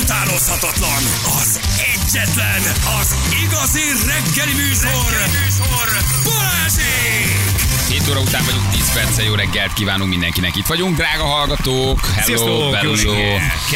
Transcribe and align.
utánozhatatlan, 0.00 1.02
az 1.40 1.60
egyetlen, 1.94 2.62
az 3.00 3.14
igazi 3.44 3.86
reggeli 4.06 4.54
műsor, 4.54 5.10
reggeli 5.10 5.38
műsor 5.44 5.88
Balázsék! 6.24 7.52
7 7.88 8.08
óra 8.10 8.20
után 8.20 8.44
vagyunk, 8.44 8.70
10 8.70 8.92
perce, 8.92 9.22
jó 9.22 9.34
reggelt 9.34 9.72
kívánunk 9.72 10.10
mindenkinek. 10.10 10.56
Itt 10.56 10.66
vagyunk, 10.66 10.96
drága 10.96 11.24
hallgatók. 11.24 12.06
Hello, 12.06 12.70
hello. 12.72 12.92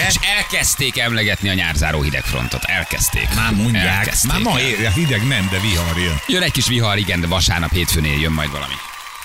És 0.08 0.14
elkezdték 0.38 0.98
emlegetni 0.98 1.48
a 1.48 1.54
nyárzáró 1.54 2.02
hidegfrontot. 2.02 2.64
Elkezdték. 2.64 3.28
Már 3.34 3.52
mondják. 3.52 3.86
Elkezdték. 3.86 4.30
Már 4.30 4.40
ma 4.40 4.60
ér, 4.60 4.92
hideg 4.92 5.26
nem, 5.26 5.48
de 5.50 5.58
vihar 5.60 5.98
jön. 5.98 6.20
Jön 6.26 6.42
egy 6.42 6.52
kis 6.52 6.66
vihar, 6.66 6.98
igen, 6.98 7.20
de 7.20 7.26
vasárnap 7.26 7.72
hétfőnél 7.72 8.20
jön 8.20 8.32
majd 8.32 8.50
valami. 8.50 8.74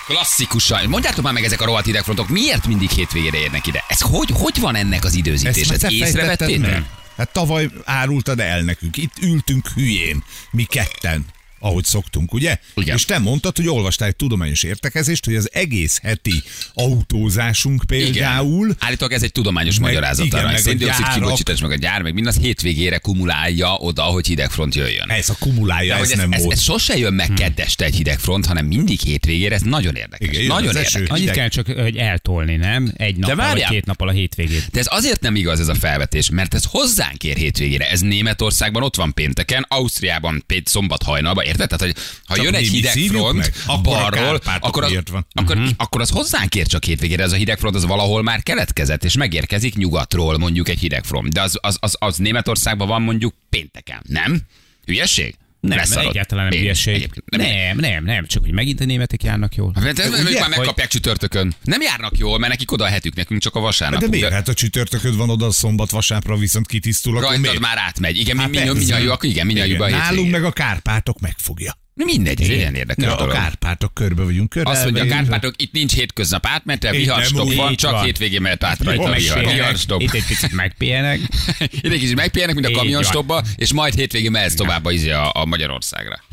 Klasszikusan. 0.05 0.89
Mondjátok 0.89 1.23
már 1.23 1.33
meg 1.33 1.43
ezek 1.43 1.61
a 1.61 1.65
rohadt 1.65 1.85
hidegfrontok, 1.85 2.29
miért 2.29 2.67
mindig 2.67 2.89
hétvégére 2.89 3.37
érnek 3.37 3.67
ide? 3.67 3.83
Ez 3.87 4.01
hogy, 4.01 4.29
hogy 4.33 4.59
van 4.59 4.75
ennek 4.75 5.03
az 5.03 5.13
időzítés? 5.13 5.55
Ezt 5.55 5.67
fejtetted 5.67 5.91
észrevettétek? 5.91 6.83
Hát 7.17 7.33
tavaly 7.33 7.69
árultad 7.83 8.39
el 8.39 8.61
nekünk. 8.61 8.97
Itt 8.97 9.13
ültünk 9.21 9.67
hülyén. 9.67 10.23
Mi 10.51 10.63
ketten 10.63 11.25
ahogy 11.61 11.83
szoktunk, 11.85 12.33
ugye? 12.33 12.57
Igen. 12.75 12.95
És 12.95 13.05
te 13.05 13.17
mondtad, 13.19 13.55
hogy 13.57 13.67
olvastál 13.67 14.07
egy 14.07 14.15
tudományos 14.15 14.63
értekezést, 14.63 15.25
hogy 15.25 15.35
az 15.35 15.49
egész 15.53 15.99
heti 16.03 16.43
autózásunk 16.73 17.83
például, 17.87 18.65
Igen. 18.65 18.77
Állítólag 18.79 19.13
ez 19.13 19.23
egy 19.23 19.31
tudományos 19.31 19.79
Meg- 19.79 19.87
magyarázat. 19.89 20.25
igen, 20.25 20.39
arra, 20.39 20.47
meg 20.47 20.55
hogy 20.55 20.65
a 20.65 20.69
széndiokszid 20.69 21.07
kibocsítás, 21.13 21.61
meg 21.61 21.71
a 21.71 21.75
gyár, 21.75 22.01
meg 22.01 22.13
mindaz 22.13 22.37
hétvégére 22.37 22.97
kumulálja 22.97 23.73
oda, 23.73 24.01
hogy 24.03 24.27
hidegfront 24.27 24.75
jöjjön. 24.75 25.09
ez 25.09 25.29
a 25.29 25.35
kumulálja, 25.39 25.95
De 25.95 26.01
ez, 26.01 26.11
ez, 26.11 26.17
nem 26.17 26.31
ez, 26.31 26.41
volt. 26.43 26.53
ez 26.55 26.61
sose 26.61 26.97
jön 26.97 27.13
meg 27.13 27.33
kedd 27.33 27.61
este 27.61 27.85
egy 27.85 27.95
hidegfront, 27.95 28.45
hanem 28.45 28.65
mindig 28.65 28.99
hétvégére, 28.99 29.55
ez 29.55 29.61
nagyon 29.61 29.95
érdekes. 29.95 30.27
Igen, 30.27 30.45
nagyon 30.45 30.65
érdekes. 30.65 30.95
Annyit 31.07 31.31
kell 31.31 31.47
csak, 31.47 31.67
hogy 31.67 31.97
eltolni, 31.97 32.55
nem? 32.55 32.91
Egy 32.97 33.15
nappal 33.17 33.51
vagy 33.51 33.63
két 33.65 33.85
nappal 33.85 34.07
a 34.07 34.11
hétvégét. 34.11 34.67
De 34.71 34.79
ez 34.79 34.87
azért 34.89 35.21
nem 35.21 35.35
igaz 35.35 35.59
ez 35.59 35.67
a 35.67 35.75
felvetés, 35.75 36.29
mert 36.29 36.53
ez 36.53 36.63
hozzánk 36.69 37.23
ér 37.23 37.35
hétvégére. 37.37 37.89
Ez 37.89 37.99
Németországban 37.99 38.83
ott 38.83 38.95
van 38.95 39.13
pénteken, 39.13 39.65
Ausztriában 39.69 40.43
pét 40.47 40.67
szombat 40.67 41.03
hajnalban, 41.03 41.43
érted? 41.51 41.69
Tehát, 41.69 41.93
hogy 41.93 42.03
ha 42.25 42.35
Csak 42.35 42.45
jön 42.45 42.53
egy 42.53 42.67
hideg 42.67 42.97
front 42.97 43.37
meg? 43.37 43.53
Akkor 43.65 43.81
balról, 43.81 44.39
akkor 44.59 44.83
az, 44.83 44.93
van? 45.11 45.25
akkor, 45.33 45.57
akkor 45.77 46.01
az 46.01 46.09
hozzánk 46.09 46.55
ér 46.55 46.67
csak 46.67 46.83
hétvégére. 46.83 47.23
Ez 47.23 47.31
a 47.31 47.35
hideg 47.35 47.59
front 47.59 47.75
az 47.75 47.85
valahol 47.85 48.23
már 48.23 48.43
keletkezett, 48.43 49.03
és 49.03 49.15
megérkezik 49.17 49.75
nyugatról 49.75 50.37
mondjuk 50.37 50.69
egy 50.69 50.79
hideg 50.79 51.03
front. 51.03 51.33
De 51.33 51.41
az, 51.41 51.57
az, 51.61 51.77
az, 51.79 51.95
az 51.99 52.17
Németországban 52.17 52.87
van 52.87 53.01
mondjuk 53.01 53.33
pénteken, 53.49 54.01
nem? 54.07 54.41
Hülyeség? 54.85 55.35
Nem, 55.61 55.77
Leszarod. 55.77 56.09
egyáltalán 56.09 56.47
nem 56.47 56.59
hülyeség. 56.59 57.09
nem. 57.25 57.41
Nem, 57.41 57.77
nem, 57.77 58.03
nem, 58.03 58.25
csak 58.27 58.43
hogy 58.43 58.51
megint 58.53 58.79
a 58.81 58.85
németek 58.85 59.23
járnak 59.23 59.55
jól. 59.55 59.71
Hát, 59.75 59.99
ez- 59.99 60.09
Ugye, 60.09 60.19
ők 60.29 60.33
már 60.33 60.43
hogy- 60.47 60.57
megkapják 60.57 60.87
csütörtökön. 60.87 61.53
Nem 61.63 61.81
járnak 61.81 62.17
jól, 62.17 62.39
mert 62.39 62.51
nekik 62.51 62.71
oda 62.71 62.83
a 62.83 62.87
hetük, 62.87 63.15
nekünk 63.15 63.41
csak 63.41 63.55
a 63.55 63.59
vasárnap. 63.59 63.99
De 64.01 64.07
miért? 64.07 64.31
Hát 64.31 64.47
a 64.47 64.53
csütörtököd 64.53 65.15
van 65.15 65.29
oda, 65.29 65.45
a 65.45 65.51
szombat, 65.51 65.89
vasárnapra 65.91 66.37
viszont 66.37 66.67
kitisztul, 66.67 67.19
Rajtad 67.19 67.39
miért? 67.39 67.59
már 67.59 67.77
átmegy. 67.77 68.17
Igen, 68.19 68.35
mi, 68.35 68.41
Hát 68.41 68.51
mi, 68.51 68.57
mi, 68.57 68.63
mi 68.65 68.71
persze. 68.73 68.93
nyaljuk, 68.93 69.23
igen, 69.23 69.45
mi 69.45 69.53
nyaljuk 69.53 69.77
be 69.77 69.83
a 69.83 69.87
Igen. 69.87 69.99
hétvégén. 69.99 70.23
Nálunk 70.25 70.41
meg 70.43 70.51
a 70.51 70.53
Kárpátok 70.63 71.19
megfogja. 71.19 71.77
Mindegy, 71.93 72.41
ez 72.41 72.47
ilyen 72.47 72.75
érdekes 72.75 73.05
Ja, 73.05 73.13
a 73.13 73.17
dolog. 73.17 73.33
Kárpátok 73.33 73.93
körbe 73.93 74.23
vagyunk 74.23 74.49
körbe. 74.49 74.69
Azt 74.69 74.83
mondja, 74.83 75.03
a 75.03 75.07
Kárpátok, 75.07 75.53
itt 75.61 75.71
nincs 75.71 75.93
hétköznap 75.93 76.47
viharstop 76.91 77.47
nem, 77.47 77.55
van, 77.55 77.75
csak 77.75 77.91
van. 77.91 78.03
hétvégén 78.03 78.41
mehet 78.41 78.63
át 78.63 78.83
rajta 78.83 79.03
a 79.03 79.15
vihar. 79.15 79.45
Viharstop. 79.45 80.01
Itt 80.01 80.13
egy 80.13 80.25
picit 80.25 80.51
megpihenek. 80.51 81.19
Itt 81.81 81.91
egy 81.91 81.99
kicsit 81.99 82.15
megpihenek, 82.15 82.55
mint 82.55 82.67
a 82.67 82.71
kamionstopba, 82.71 83.43
és 83.55 83.73
majd 83.73 83.93
hétvégén 83.93 84.31
mehetsz 84.31 84.53
tovább 84.53 84.85
a, 84.85 84.91
izé 84.91 85.09
a, 85.11 85.31
a 85.33 85.45
Magyarországra. 85.45 86.23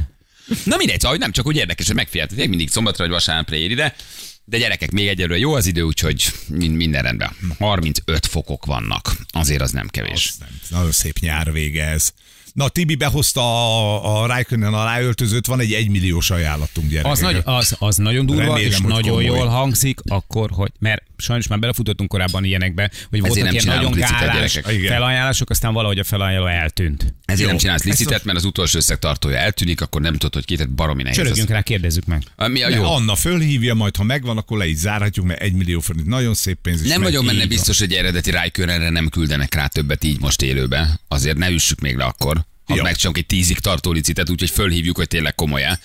Na 0.64 0.76
mindegy, 0.76 1.00
szóval 1.00 1.16
nem 1.16 1.32
csak 1.32 1.46
úgy 1.46 1.56
érdekes, 1.56 1.86
hogy 1.86 1.94
megfigyeltetek, 1.96 2.48
mindig 2.48 2.70
szombatra 2.70 3.04
vagy 3.04 3.12
vasárnapra 3.12 3.56
ér 3.56 3.70
ide, 3.70 3.94
de 4.44 4.58
gyerekek, 4.58 4.90
még 4.90 5.08
egyelőre 5.08 5.38
jó 5.38 5.54
az 5.54 5.66
idő, 5.66 5.82
úgyhogy 5.82 6.32
min- 6.48 6.76
minden 6.76 7.02
rendben. 7.02 7.36
35 7.58 8.26
fokok 8.26 8.66
vannak, 8.66 9.12
azért 9.30 9.60
az 9.60 9.70
nem 9.70 9.88
kevés. 9.88 10.28
Az 10.28 10.36
nem. 10.38 10.48
Nagyon 10.68 10.92
szép 10.92 11.18
nyár 11.18 11.52
vége 11.52 11.84
ez. 11.84 12.12
Na, 12.58 12.68
Tibi 12.68 12.94
behozta 12.94 13.40
a, 13.40 14.22
a 14.22 14.26
Raikkonen 14.26 14.74
aláöltözőt, 14.74 15.46
van 15.46 15.60
egy 15.60 15.72
egymilliós 15.72 16.30
ajánlatunk 16.30 16.88
gyerekek. 16.88 17.12
Az, 17.12 17.18
nagy, 17.20 17.40
az, 17.44 17.76
az 17.78 17.96
nagyon 17.96 18.26
durva, 18.26 18.42
Remélem, 18.42 18.70
és 18.70 18.78
nagyon 18.78 19.02
komoly. 19.02 19.24
jól 19.24 19.46
hangzik, 19.46 20.00
akkor, 20.06 20.50
hogy, 20.50 20.70
mert 20.78 21.02
sajnos 21.16 21.46
már 21.46 21.58
belefutottunk 21.58 22.08
korábban 22.08 22.44
ilyenekbe, 22.44 22.90
hogy 23.10 23.20
voltak 23.20 23.42
nem 23.42 23.52
ilyen 23.52 23.64
nagyon 23.66 23.92
gálás 23.92 24.60
felajánlások, 24.86 25.50
aztán 25.50 25.72
valahogy 25.72 25.98
a 25.98 26.04
felajánló 26.04 26.46
eltűnt. 26.46 27.14
Ezért 27.24 27.42
Jó. 27.42 27.46
nem 27.48 27.56
csinálsz 27.56 27.84
licitet, 27.84 28.24
mert 28.24 28.38
az 28.38 28.44
utolsó 28.44 28.78
összeg 28.78 28.98
tartója 28.98 29.36
eltűnik, 29.36 29.80
akkor 29.80 30.00
nem 30.00 30.12
tudod, 30.12 30.34
hogy 30.34 30.44
ki, 30.44 30.56
tehát 30.56 30.72
baromi 30.72 31.02
nehéz. 31.02 31.18
Csörögjünk 31.18 31.48
rá, 31.48 31.62
kérdezzük 31.62 32.04
meg. 32.06 32.22
Mi 32.46 32.62
a 32.62 32.68
Ne, 32.68 32.76
jó? 32.76 32.84
Anna 32.84 33.14
fölhívja, 33.14 33.74
majd 33.74 33.96
ha 33.96 34.02
megvan, 34.02 34.36
akkor 34.36 34.58
le 34.58 34.66
is 34.66 34.76
zárhatjuk, 34.76 35.26
mert 35.26 35.40
egy 35.40 35.52
millió 35.52 35.80
forint 35.80 36.06
nagyon 36.06 36.34
szép 36.34 36.58
pénz. 36.62 36.82
és 36.82 36.88
Nem 36.88 37.02
vagyok 37.02 37.24
benne 37.24 37.46
biztos, 37.46 37.78
hogy 37.78 37.92
eredeti 37.92 38.30
Raikönenre 38.30 38.90
nem 38.90 39.08
küldenek 39.08 39.54
rá 39.54 39.66
többet 39.66 40.04
így 40.04 40.20
most 40.20 40.42
élőbe. 40.42 41.00
Azért 41.08 41.36
ne 41.36 41.50
üssük 41.50 41.80
még 41.80 41.96
le 41.96 42.04
akkor. 42.04 42.46
Ha 42.68 42.82
megcsinálunk 42.82 43.16
egy 43.18 43.26
tízig 43.26 43.58
tartó 43.58 43.92
licitet, 43.92 44.30
úgyhogy 44.30 44.50
fölhívjuk, 44.50 44.96
hogy 44.96 45.08
tényleg 45.08 45.34
komolyan. 45.34 45.78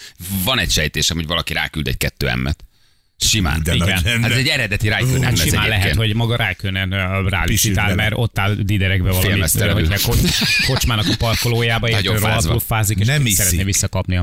Van 0.43 0.59
egy 0.59 0.71
sejtésem, 0.71 1.17
hogy 1.17 1.27
valaki 1.27 1.53
ráküld 1.53 1.87
egy 1.87 1.97
kettő 1.97 2.27
emmet. 2.29 2.63
Simán. 3.17 3.63
De 3.63 3.73
Igen. 3.73 3.87
nagy 4.03 4.21
Hát 4.21 4.31
ez 4.31 4.37
egy 4.37 4.47
eredeti 4.47 4.87
Raikkonen 4.87 5.23
Hát 5.23 5.37
simán 5.37 5.45
egyébként. 5.47 5.67
lehet, 5.67 5.95
hogy 5.95 6.13
maga 6.15 6.35
Rákönen 6.35 6.89
rálicitál, 7.29 7.95
mert 7.95 8.13
ott 8.15 8.39
áll 8.39 8.53
diderekbe 8.55 9.07
valami, 9.09 9.27
Félmeztelenül. 9.27 9.87
hogy 9.87 10.01
ko- 10.01 10.17
kocsmának 10.67 11.05
a 11.07 11.15
parkolójába, 11.17 11.87
rohadtul 12.03 12.17
fázva. 12.19 12.59
fázik, 12.59 12.99
és 12.99 13.07
Nem 13.07 13.25
szeretné 13.25 13.63
visszakapni. 13.63 14.21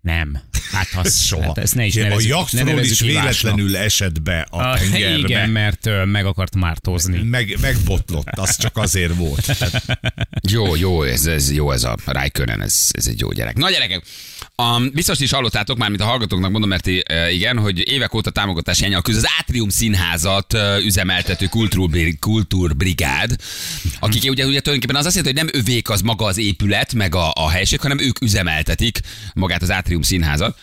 Nem. 0.00 0.40
Hát 0.72 0.88
az 0.96 1.20
soha. 1.26 1.42
Hát 1.42 1.58
ezt 1.58 1.74
ne 1.74 1.84
is 1.84 1.96
a 1.96 2.02
nevezzük, 2.02 2.28
ne 2.28 2.36
jachtról 2.36 2.62
nevezzük 2.64 2.90
is 2.92 3.00
ivásnak. 3.00 3.24
véletlenül 3.56 3.76
esett 3.76 4.22
be 4.22 4.46
a 4.50 4.58
Ah, 4.62 4.78
tengerbe. 4.78 5.16
Igen, 5.18 5.50
mert 5.50 5.86
ö, 5.86 6.04
meg 6.04 6.26
akart 6.26 6.54
mártózni. 6.54 7.22
Meg, 7.22 7.56
megbotlott, 7.60 8.28
az 8.38 8.56
csak 8.56 8.76
azért 8.76 9.14
volt. 9.14 9.56
Jó, 10.50 10.76
jó, 10.76 11.02
ez, 11.02 11.26
ez 11.26 11.52
jó 11.52 11.72
ez 11.72 11.84
a 11.84 11.96
Raikkonen, 12.04 12.62
ez, 12.62 12.88
ez 12.90 13.06
egy 13.06 13.20
jó 13.20 13.32
gyerek. 13.32 13.56
Na 13.56 13.70
gyerekek, 13.70 14.02
um, 14.56 14.90
biztos 14.94 15.18
is 15.18 15.30
hallottátok 15.30 15.78
már, 15.78 15.88
mint 15.88 16.00
a 16.00 16.04
hallgatóknak 16.04 16.50
mondom, 16.50 16.68
mert 16.70 16.86
uh, 16.86 17.32
igen, 17.32 17.58
hogy 17.58 17.88
évek 17.88 18.14
óta 18.14 18.30
támogatási 18.30 18.84
anyag 18.84 19.02
küzd 19.02 19.18
az 19.18 19.30
Átrium 19.38 19.68
Színházat 19.68 20.52
uh, 20.52 20.84
üzemeltető 20.84 21.46
kultúrbri- 21.46 22.18
kultúrbrigád, 22.18 23.36
akik 24.00 24.22
ugye, 24.22 24.44
ugye 24.44 24.60
tulajdonképpen 24.60 24.96
az 24.96 25.06
azt 25.06 25.16
jelenti, 25.16 25.38
hogy 25.40 25.48
nem 25.50 25.60
övék 25.62 25.88
az 25.90 26.00
maga 26.00 26.24
az 26.24 26.38
épület, 26.38 26.94
meg 26.94 27.14
a, 27.14 27.32
a 27.34 27.50
helység, 27.50 27.80
hanem 27.80 27.98
ők 27.98 28.20
üzemeltetik 28.20 29.00
magát 29.34 29.62
az 29.62 29.70
Átrium 29.70 29.88
Színházat. 30.02 30.58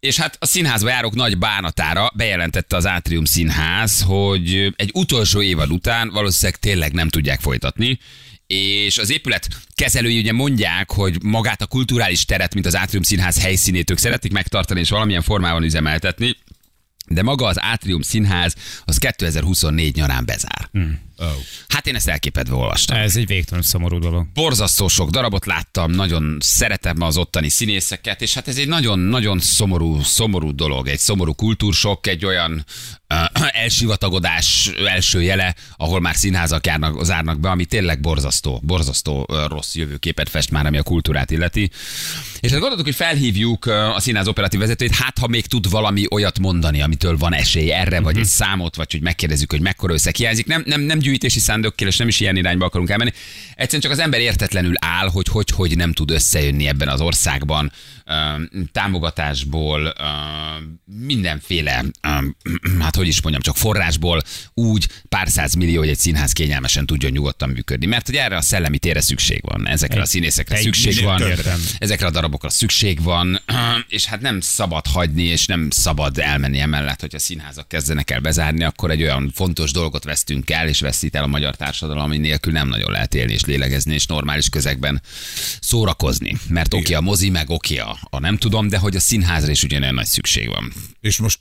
És 0.00 0.16
hát 0.16 0.36
a 0.40 0.46
színházba 0.46 0.88
járók 0.88 1.14
nagy 1.14 1.38
bánatára 1.38 2.12
bejelentette 2.14 2.76
az 2.76 2.86
Átrium 2.86 3.24
Színház, 3.24 4.02
hogy 4.02 4.74
egy 4.76 4.90
utolsó 4.94 5.42
évad 5.42 5.70
után 5.70 6.10
valószínűleg 6.10 6.60
tényleg 6.60 6.92
nem 6.92 7.08
tudják 7.08 7.40
folytatni, 7.40 7.98
és 8.46 8.98
az 8.98 9.10
épület 9.10 9.48
kezelői 9.74 10.18
ugye 10.18 10.32
mondják, 10.32 10.90
hogy 10.90 11.22
magát 11.22 11.62
a 11.62 11.66
kulturális 11.66 12.24
teret, 12.24 12.54
mint 12.54 12.66
az 12.66 12.76
Átrium 12.76 13.02
Színház 13.02 13.40
helyszínét 13.40 13.90
ők 13.90 13.98
szeretik 13.98 14.32
megtartani 14.32 14.80
és 14.80 14.90
valamilyen 14.90 15.22
formában 15.22 15.62
üzemeltetni, 15.62 16.36
de 17.06 17.22
maga 17.22 17.46
az 17.46 17.60
Átrium 17.60 18.02
Színház 18.02 18.54
az 18.84 18.98
2024 18.98 19.94
nyarán 19.94 20.24
bezár. 20.24 20.70
Oh. 21.16 21.32
Hát 21.78 21.86
én 21.86 21.94
ezt 21.94 22.08
elképedve 22.08 22.54
olvastam. 22.54 22.96
Ez 22.96 23.16
egy 23.16 23.26
végtelen 23.26 23.62
szomorú 23.62 23.98
dolog. 23.98 24.26
Borzasztó 24.34 24.88
sok 24.88 25.10
darabot 25.10 25.46
láttam, 25.46 25.90
nagyon 25.90 26.36
szeretem 26.40 27.02
az 27.02 27.16
ottani 27.16 27.48
színészeket, 27.48 28.22
és 28.22 28.34
hát 28.34 28.48
ez 28.48 28.56
egy 28.56 28.68
nagyon-nagyon 28.68 29.38
szomorú, 29.38 30.02
szomorú 30.02 30.54
dolog, 30.54 30.88
egy 30.88 30.98
szomorú 30.98 31.32
kultúrsok, 31.34 32.06
egy 32.06 32.24
olyan 32.24 32.64
elsivatagodás 33.64 34.70
első 34.86 35.22
jele, 35.22 35.54
ahol 35.76 36.00
már 36.00 36.14
színházak 36.14 36.66
járnak, 36.66 37.04
zárnak 37.04 37.40
be, 37.40 37.50
ami 37.50 37.64
tényleg 37.64 38.00
borzasztó, 38.00 38.60
borzasztó 38.62 39.26
rossz 39.46 39.74
jövőképet 39.74 40.28
fest 40.28 40.50
már, 40.50 40.66
ami 40.66 40.78
a 40.78 40.82
kultúrát 40.82 41.30
illeti. 41.30 41.70
És 42.40 42.50
hát 42.50 42.60
gondoltuk, 42.60 42.86
hogy 42.86 42.94
felhívjuk 42.94 43.66
a 43.66 44.00
színház 44.00 44.28
operatív 44.28 44.60
vezetőjét, 44.60 44.94
hát 44.94 45.18
ha 45.18 45.26
még 45.26 45.46
tud 45.46 45.70
valami 45.70 46.04
olyat 46.10 46.38
mondani, 46.38 46.82
amitől 46.82 47.16
van 47.16 47.34
esély 47.34 47.72
erre, 47.72 48.00
vagy 48.00 48.18
egy 48.18 48.24
számot, 48.24 48.76
vagy 48.76 48.92
hogy 48.92 49.02
megkérdezzük, 49.02 49.50
hogy 49.50 49.60
mekkora 49.60 49.92
összeg 49.92 50.14
hiányzik. 50.14 50.46
Nem, 50.46 50.62
nem, 50.66 50.80
nem 50.80 50.98
gyűjtési 50.98 51.38
szándékkal, 51.38 51.88
és 51.88 51.96
nem 51.96 52.08
is 52.08 52.20
ilyen 52.20 52.36
irányba 52.36 52.64
akarunk 52.64 52.90
elmenni. 52.90 53.12
Egyszerűen 53.50 53.82
csak 53.82 53.92
az 53.92 53.98
ember 53.98 54.20
értetlenül 54.20 54.74
áll, 54.78 55.08
hogy 55.08 55.26
hogy, 55.28 55.50
hogy 55.50 55.76
nem 55.76 55.92
tud 55.92 56.10
összejönni 56.10 56.66
ebben 56.66 56.88
az 56.88 57.00
országban 57.00 57.72
támogatásból, 58.72 59.92
mindenféle, 61.06 61.84
hát 62.80 62.96
hogy 62.98 63.08
is 63.08 63.22
mondjam, 63.22 63.42
csak 63.42 63.56
forrásból 63.56 64.22
úgy 64.54 64.88
pár 65.08 65.28
száz 65.28 65.54
millió, 65.54 65.78
hogy 65.78 65.88
egy 65.88 65.98
színház 65.98 66.32
kényelmesen 66.32 66.86
tudjon 66.86 67.12
nyugodtan 67.12 67.48
működni. 67.48 67.86
Mert 67.86 68.06
hogy 68.06 68.16
erre 68.16 68.36
a 68.36 68.40
szellemi 68.40 68.78
térre 68.78 69.00
szükség 69.00 69.40
van, 69.42 69.68
ezekre 69.68 69.98
a 69.98 70.02
Egy- 70.02 70.08
színészekre 70.08 70.56
egy 70.56 70.62
szükség 70.62 71.02
van, 71.02 71.20
értem. 71.20 71.60
ezekre 71.78 72.06
a 72.06 72.10
darabokra 72.10 72.50
szükség 72.50 73.02
van, 73.02 73.40
és 73.88 74.04
hát 74.04 74.20
nem 74.20 74.40
szabad 74.40 74.86
hagyni, 74.86 75.22
és 75.22 75.46
nem 75.46 75.70
szabad 75.70 76.18
elmenni 76.18 76.58
emellett, 76.58 77.00
hogy 77.00 77.14
a 77.14 77.18
színházak 77.18 77.68
kezdenek 77.68 78.10
el 78.10 78.20
bezárni, 78.20 78.64
akkor 78.64 78.90
egy 78.90 79.02
olyan 79.02 79.30
fontos 79.34 79.70
dolgot 79.72 80.04
vesztünk 80.04 80.50
el, 80.50 80.68
és 80.68 80.80
veszít 80.80 81.14
el 81.16 81.22
a 81.22 81.26
magyar 81.26 81.56
társadalom, 81.56 82.02
ami 82.02 82.18
nélkül 82.18 82.52
nem 82.52 82.68
nagyon 82.68 82.90
lehet 82.90 83.14
élni 83.14 83.32
és 83.32 83.44
lélegezni, 83.44 83.94
és 83.94 84.06
normális 84.06 84.48
közegben 84.48 85.02
szórakozni. 85.60 86.36
Mert 86.48 86.74
oké 86.74 86.94
a 86.94 87.00
mozi, 87.00 87.30
meg 87.30 87.50
oké 87.50 87.78
a, 87.78 87.98
a 88.10 88.18
nem 88.20 88.36
tudom, 88.36 88.68
de 88.68 88.78
hogy 88.78 88.96
a 88.96 89.00
színházra 89.00 89.50
is 89.50 89.62
ugyanolyan 89.62 89.94
nagy 89.94 90.06
szükség 90.06 90.48
van. 90.48 90.72
És 91.00 91.18
most 91.18 91.38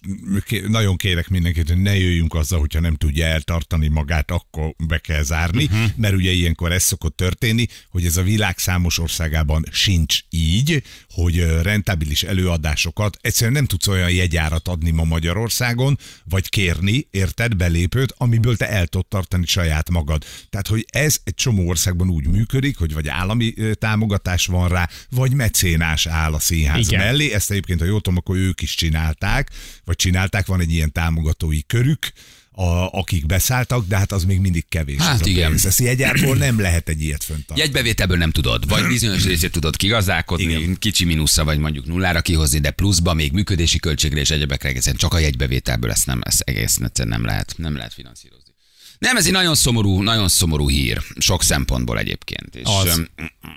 nagyon 0.68 0.95
kérek 0.98 1.30
mindenkit, 1.48 1.76
hogy 1.76 1.84
ne 1.84 1.98
jöjjünk 1.98 2.34
azzal, 2.34 2.60
hogyha 2.60 2.80
nem 2.80 2.96
tudja 2.96 3.26
eltartani 3.26 3.88
magát, 3.88 4.32
akkor 4.32 4.74
be 4.88 4.98
kell 4.98 5.24
zárni, 5.24 5.64
uh-huh. 5.64 5.90
mert 5.96 6.14
ugye 6.14 6.32
ilyenkor 6.32 6.72
ez 6.72 6.84
szokott 6.84 7.16
történni, 7.16 7.68
hogy 7.90 8.06
ez 8.06 8.18
a 8.18 8.24
világ 8.24 8.58
számos 8.58 9.00
országában 9.00 9.66
sincs 9.72 10.20
így, 10.30 10.84
hogy 11.22 11.62
rentábilis 11.62 12.24
előadásokat, 12.24 13.18
egyszerűen 13.22 13.54
nem 13.54 13.66
tudsz 13.66 13.88
olyan 13.88 14.12
jegyárat 14.12 14.68
adni 14.68 14.92
ma 14.92 15.04
Magyarországon, 15.04 15.98
vagy 16.24 16.50
kérni, 16.50 17.08
érted, 17.12 17.56
belépőt, 17.56 18.14
amiből 18.18 18.58
te 18.58 18.69
el 18.69 18.88
tudod 18.88 19.08
tartani 19.08 19.46
saját 19.46 19.90
magad. 19.90 20.25
Tehát, 20.50 20.68
hogy 20.68 20.86
ez 20.90 21.18
egy 21.24 21.34
csomó 21.34 21.68
országban 21.68 22.10
úgy 22.10 22.28
működik, 22.28 22.78
hogy 22.78 22.94
vagy 22.94 23.08
állami 23.08 23.54
támogatás 23.74 24.46
van 24.46 24.69
rá, 24.69 24.90
vagy 25.10 25.34
mecénás 25.34 26.06
áll 26.06 26.34
a 26.34 26.40
színház 26.40 26.88
Igen. 26.88 27.00
mellé. 27.00 27.34
Ezt 27.34 27.52
egyébként, 27.52 27.80
ha 27.80 27.86
jól 27.86 28.02
tudom, 28.02 28.18
akkor 28.18 28.36
ők 28.36 28.62
is 28.62 28.75
csinálták, 28.75 29.50
vagy 29.86 29.96
csinálták, 29.96 30.46
van 30.46 30.60
egy 30.60 30.72
ilyen 30.72 30.92
támogatói 30.92 31.66
körük, 31.66 32.12
a, 32.57 32.89
akik 32.92 33.25
beszálltak, 33.25 33.88
de 33.88 33.98
hát 33.98 34.12
az 34.12 34.24
még 34.24 34.39
mindig 34.39 34.65
kevés. 34.69 34.98
Hát 34.98 35.13
ez 35.13 35.27
a 35.27 35.30
igen. 35.30 35.59
Ezt 35.63 35.80
jegyárból 35.80 36.36
nem 36.36 36.59
lehet 36.59 36.89
egy 36.89 37.01
ilyet 37.01 37.24
föntartani. 37.24 37.59
Jegybevételből 37.59 38.18
nem 38.18 38.31
tudod, 38.31 38.68
vagy 38.68 38.88
bizonyos 38.88 39.24
részét 39.25 39.51
tudod 39.51 39.75
kigazdálkodni, 39.75 40.44
Igen. 40.44 40.77
kicsi 40.80 41.06
mínuszra, 41.06 41.44
vagy 41.44 41.59
mondjuk 41.59 41.86
nullára 41.86 42.21
kihozni, 42.21 42.59
de 42.59 42.71
pluszba 42.71 43.13
még 43.13 43.31
működési 43.31 43.80
költségre 43.80 44.19
és 44.19 44.30
egyebekre 44.30 44.69
egészen 44.69 44.95
csak 44.95 45.13
a 45.13 45.18
jegybevételből 45.18 45.92
ezt 45.92 46.06
nem, 46.06 46.21
ezt 46.24 46.42
egészen 46.42 46.86
egyszerűen 46.86 47.19
nem 47.19 47.25
lehet, 47.25 47.54
nem 47.57 47.75
lehet 47.75 47.94
finanszírozni. 47.94 48.54
Nem, 49.00 49.18
ez 49.18 49.25
egy 49.25 49.31
nagyon 49.31 49.56
szomorú, 49.56 50.01
nagyon 50.01 50.27
szomorú 50.27 50.69
hír, 50.69 51.01
sok 51.18 51.44
szempontból 51.44 52.00
egyébként. 52.00 52.56
És 52.56 52.65
Az. 52.65 53.01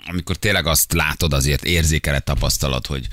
amikor 0.05 0.35
tényleg 0.35 0.65
azt 0.65 0.93
látod, 0.93 1.33
azért 1.33 1.63
érzékeled, 1.63 2.23
tapasztalod, 2.23 2.85
hogy 2.85 3.07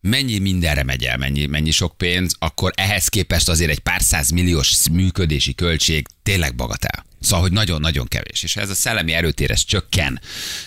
mennyi 0.00 0.38
mindenre 0.38 0.82
megy 0.82 1.04
el, 1.04 1.16
mennyi, 1.16 1.46
mennyi 1.46 1.70
sok 1.70 1.96
pénz, 1.96 2.34
akkor 2.38 2.72
ehhez 2.76 3.08
képest 3.08 3.48
azért 3.48 3.70
egy 3.70 3.78
pár 3.78 4.02
száz 4.02 4.30
milliós 4.30 4.88
működési 4.92 5.54
költség 5.54 6.06
tényleg 6.22 6.54
bagatel. 6.54 7.06
Szóval, 7.20 7.40
hogy 7.40 7.52
nagyon-nagyon 7.52 8.06
kevés. 8.06 8.42
És 8.42 8.54
ha 8.54 8.60
ez 8.60 8.70
a 8.70 8.74
szellemi 8.74 9.12
erőtéres 9.12 9.64
csökken, 9.64 10.20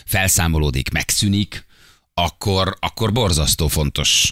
felszámolódik, 0.05 0.89
megszűnik, 0.89 1.65
akkor, 2.23 2.77
akkor 2.79 3.11
borzasztó 3.11 3.67
fontos 3.67 4.31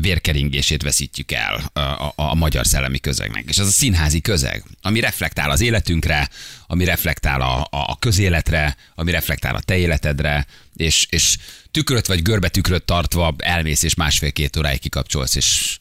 vérkeringését 0.00 0.82
veszítjük 0.82 1.32
el 1.32 1.70
a, 1.72 1.80
a, 1.80 2.12
a 2.16 2.34
magyar 2.34 2.66
szellemi 2.66 2.98
közegnek. 2.98 3.44
És 3.48 3.58
az 3.58 3.66
a 3.66 3.70
színházi 3.70 4.20
közeg, 4.20 4.64
ami 4.82 5.00
reflektál 5.00 5.50
az 5.50 5.60
életünkre, 5.60 6.28
ami 6.66 6.84
reflektál 6.84 7.40
a, 7.40 7.60
a, 7.60 7.66
a 7.70 7.96
közéletre, 7.98 8.76
ami 8.94 9.10
reflektál 9.10 9.54
a 9.54 9.60
te 9.60 9.76
életedre, 9.76 10.46
és, 10.76 11.06
és 11.10 11.36
tükröt 11.70 12.06
vagy 12.06 12.22
görbe 12.22 12.48
tükröt 12.48 12.84
tartva 12.84 13.34
elmész, 13.38 13.82
és 13.82 13.94
másfél-két 13.94 14.56
óráig 14.56 14.80
kikapcsolsz, 14.80 15.34
és, 15.34 15.78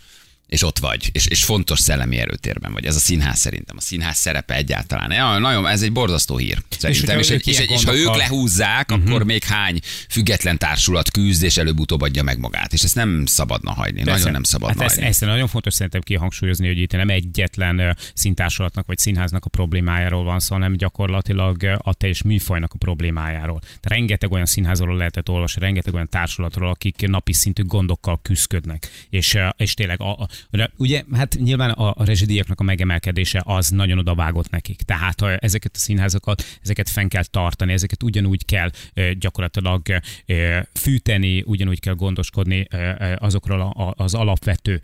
és 0.47 0.63
ott 0.63 0.79
vagy, 0.79 1.09
és, 1.11 1.25
és 1.25 1.43
fontos 1.43 1.79
szellemi 1.79 2.17
erőtérben 2.17 2.73
vagy. 2.73 2.85
Ez 2.85 2.95
a 2.95 2.99
színház 2.99 3.39
szerintem, 3.39 3.75
a 3.79 3.81
színház 3.81 4.17
szerepe 4.17 4.55
egyáltalán. 4.55 5.11
Ja, 5.11 5.37
nagyon, 5.37 5.67
ez 5.67 5.81
egy 5.81 5.91
borzasztó 5.91 6.37
hír. 6.37 6.61
Szerintem. 6.77 7.19
És, 7.19 7.29
és, 7.29 7.45
és, 7.45 7.59
és, 7.59 7.67
és 7.67 7.83
ha 7.83 7.95
ők 7.95 8.15
lehúzzák, 8.15 8.91
uh-huh. 8.91 9.07
akkor 9.07 9.23
még 9.23 9.43
hány 9.43 9.79
független 10.09 10.57
társulat 10.57 11.11
küzd, 11.11 11.43
és 11.43 11.57
előbb-utóbb 11.57 12.01
adja 12.01 12.23
meg 12.23 12.39
magát. 12.39 12.73
És 12.73 12.81
ezt 12.81 12.95
nem 12.95 13.25
szabadna 13.25 13.73
hagyni. 13.73 14.03
Persze. 14.03 14.17
Nagyon 14.17 14.31
nem 14.31 14.43
szabadna 14.43 14.81
hát 14.81 14.91
hagyni. 14.91 15.05
ezt 15.05 15.21
nagyon 15.21 15.47
fontos 15.47 15.73
szerintem 15.73 16.01
kihangsúlyozni, 16.01 16.67
hogy 16.67 16.77
itt 16.77 16.91
nem 16.91 17.09
egyetlen 17.09 17.79
ö, 17.79 17.91
színtársulatnak 18.13 18.85
vagy 18.85 18.97
színháznak 18.97 19.45
a 19.45 19.49
problémájáról 19.49 20.23
van 20.23 20.39
szó, 20.39 20.53
hanem 20.53 20.73
gyakorlatilag 20.77 21.63
a 21.77 21.93
teljes 21.93 22.21
műfajnak 22.21 22.73
a 22.73 22.77
problémájáról. 22.77 23.59
Tehát 23.59 23.89
rengeteg 23.89 24.31
olyan 24.31 24.45
színházról 24.45 24.97
lehetett 24.97 25.29
olvasni, 25.29 25.61
rengeteg 25.61 25.93
olyan 25.93 26.09
társulatról, 26.09 26.69
akik 26.69 27.07
napi 27.07 27.33
szintű 27.33 27.63
gondokkal 27.63 28.19
küzdködnek. 28.21 28.89
És, 29.09 29.37
és 29.57 29.73
tényleg, 29.73 30.01
a, 30.01 30.09
a, 30.09 30.17
de 30.17 30.34
ugye, 30.77 31.03
hát 31.13 31.37
nyilván 31.39 31.69
a, 31.69 31.93
a 31.97 32.05
rezsidíjaknak 32.05 32.59
a 32.59 32.63
megemelkedése 32.63 33.41
az 33.45 33.69
nagyon 33.69 33.97
odavágott 33.97 34.49
nekik. 34.49 34.81
Tehát 34.81 35.19
ha 35.19 35.35
ezeket 35.35 35.71
a 35.75 35.79
színházakat, 35.79 36.43
ezeket 36.63 36.89
fenn 36.89 37.07
kell 37.07 37.25
tartani, 37.25 37.73
ezeket 37.73 38.03
ugyanúgy 38.03 38.45
kell 38.45 38.69
gyakorlatilag 39.19 39.81
fűteni, 40.73 41.43
ugyanúgy 41.45 41.79
kell 41.79 41.93
gondoskodni 41.93 42.67
azokról 43.17 43.61
a, 43.61 43.93
az 43.97 44.13
alapvető 44.13 44.81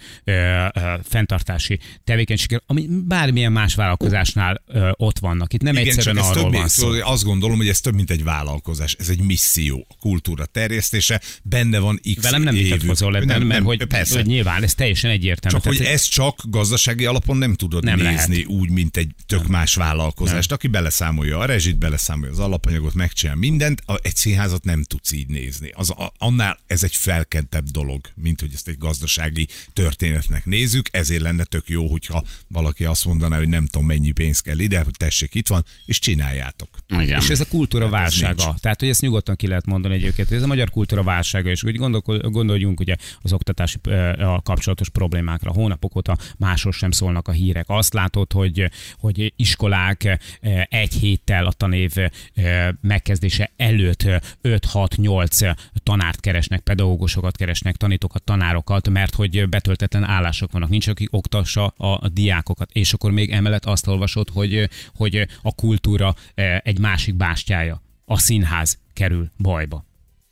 fenntartási 1.04 1.80
tevékenységekről, 2.04 2.64
ami 2.66 2.88
bármilyen 3.08 3.52
más 3.52 3.76
vállalkozásnál 3.76 4.64
ott 4.92 5.20
vannak. 5.20 5.54
Itt 5.54 5.62
nem 5.62 5.74
Igen, 5.76 5.88
egyszerűen 5.88 6.16
csak 6.16 6.24
ez 6.24 6.38
arról 6.38 6.52
több, 6.52 6.60
van 6.60 6.68
szó. 6.68 6.82
szóval 6.82 7.02
azt 7.02 7.24
gondolom, 7.24 7.58
hogy 7.58 7.68
ez 7.68 7.80
több, 7.80 7.96
mint 7.96 8.12
egy 8.12 8.24
vállalkozás. 8.24 8.96
Ez 9.00 9.10
egy 9.10 9.22
misszió, 9.22 9.86
a 9.90 9.96
kultúra 10.00 10.46
terjesztése. 10.46 11.22
Benne 11.44 11.80
van 11.80 12.00
x 12.16 12.22
Velem 12.22 12.42
nem 12.42 12.54
vitatkozol 12.54 13.16
ebben, 13.16 13.28
Nem, 13.28 13.48
mert 13.48 13.60
nem, 13.60 13.64
hogy, 13.64 13.86
persze. 13.86 14.16
hogy 14.16 14.26
nyilván 14.26 14.64
ez 14.64 14.74
teljesen 14.74 15.12
egyértelmű. 15.12 15.40
Csak 15.50 15.64
hogy 15.64 15.78
Tehát 15.78 15.94
ezt 15.94 16.10
csak 16.10 16.40
gazdasági 16.50 17.06
alapon 17.06 17.38
nem 17.38 17.54
tudod 17.56 17.84
Nem 17.84 17.96
nem 17.98 18.06
lehet. 18.06 18.28
nézni 18.28 18.44
úgy, 18.44 18.70
mint 18.70 18.98
egy 18.98 19.12
tök 19.26 19.48
más 19.48 19.76
vállalkozást, 19.76 20.52
aki 20.52 20.68
beleszámolja 20.68 21.38
a 21.40 21.46
rezsit, 21.46 21.78
beleszámolja 21.78 22.32
az 22.34 22.40
alapanyagot, 22.40 22.94
megcsinál 22.94 23.36
mindent, 23.36 23.82
a- 23.86 24.00
egy 24.02 24.16
színházat 24.16 24.64
nem 24.64 24.84
tudsz 24.84 25.12
így 25.12 25.28
nézni. 25.28 25.70
Az, 25.74 25.90
a, 25.90 26.14
annál 26.18 26.60
ez 26.68 26.84
egy 26.84 26.96
felkentebb 26.96 27.66
dolog, 27.66 28.02
mint 28.16 28.40
hogy 28.40 28.50
ezt 28.54 28.68
egy 28.68 28.78
gazdasági 28.78 29.48
történetnek 29.74 30.46
nézzük, 30.46 30.88
ezért 30.92 31.22
lenne 31.22 31.44
tök 31.44 31.70
jó, 31.70 31.88
hogyha 31.88 32.24
valaki 32.48 32.86
azt 32.86 33.06
mondaná, 33.06 33.38
hogy 33.38 33.48
nem 33.50 33.66
tudom 33.66 33.88
mennyi 33.88 34.12
pénz 34.12 34.40
kell 34.40 34.60
ide, 34.60 34.82
hogy 34.84 34.94
tessék 34.98 35.36
itt 35.36 35.48
van, 35.48 35.66
és 35.86 36.00
csináljátok. 36.00 36.70
Igen. 36.90 37.20
És 37.22 37.30
ez 37.30 37.40
a 37.40 37.46
kultúra 37.48 37.84
Hát 37.86 37.94
ez 37.94 38.00
válsága. 38.00 38.56
Tehát, 38.60 38.80
hogy 38.80 38.90
ezt 38.90 39.02
nyugodtan 39.02 39.36
ki 39.36 39.48
lehet 39.48 39.66
mondani 39.66 39.94
egyébként, 39.94 40.28
hogy 40.28 40.38
ez 40.38 40.44
a 40.44 40.48
magyar 40.48 40.70
kultúra 40.70 41.04
válsága, 41.04 41.50
és 41.50 41.64
úgy 41.64 41.76
gondolko- 41.76 42.32
gondoljunk 42.32 42.80
ugye 42.80 42.96
az 43.22 43.34
oktatási 43.34 43.78
ö, 43.84 44.10
a 44.24 44.42
kapcsolatos 44.42 44.90
problémákra. 45.38 45.62
Hónapok 45.62 45.96
óta 45.96 46.18
másról 46.38 46.74
sem 46.74 46.92
szólnak 46.92 47.28
a 47.28 47.32
hírek. 47.32 47.66
Azt 47.68 47.94
látod, 47.94 48.32
hogy, 48.32 48.72
hogy 49.00 49.34
iskolák 49.36 50.20
ö, 50.42 50.62
egy 50.70 50.94
héttel 50.94 51.46
a 51.46 51.52
tanév 51.52 51.94
ö, 51.96 52.70
megkezdése 52.82 53.52
előtt 53.58 54.06
5-6-8 54.44 55.56
tanárt 55.84 56.20
keresnek, 56.20 56.60
pedagógusokat 56.60 57.36
keresnek, 57.36 57.76
tanítókat, 57.76 58.24
tanárokat, 58.24 58.90
mert 58.90 59.16
hogy 59.16 59.50
betöltetlen 59.50 60.04
állások 60.04 60.52
vannak. 60.52 60.70
Nincs, 60.70 60.88
aki 60.88 61.08
oktassa 61.12 61.66
a, 61.66 61.88
a 61.88 62.10
diákokat. 62.10 62.70
És 62.72 62.94
akkor 62.94 63.12
még 63.12 63.32
emellett 63.32 63.66
azt 63.66 63.88
olvasod, 63.88 64.30
hogy, 64.30 64.70
hogy 64.96 65.28
a 65.42 65.56
kultúra 65.56 66.16
eh, 66.34 66.58
egy 66.64 66.80
másik 66.80 67.16
bástyája, 67.16 67.82
a 68.06 68.18
színház 68.18 68.80
kerül 68.94 69.32
bajba 69.38 69.86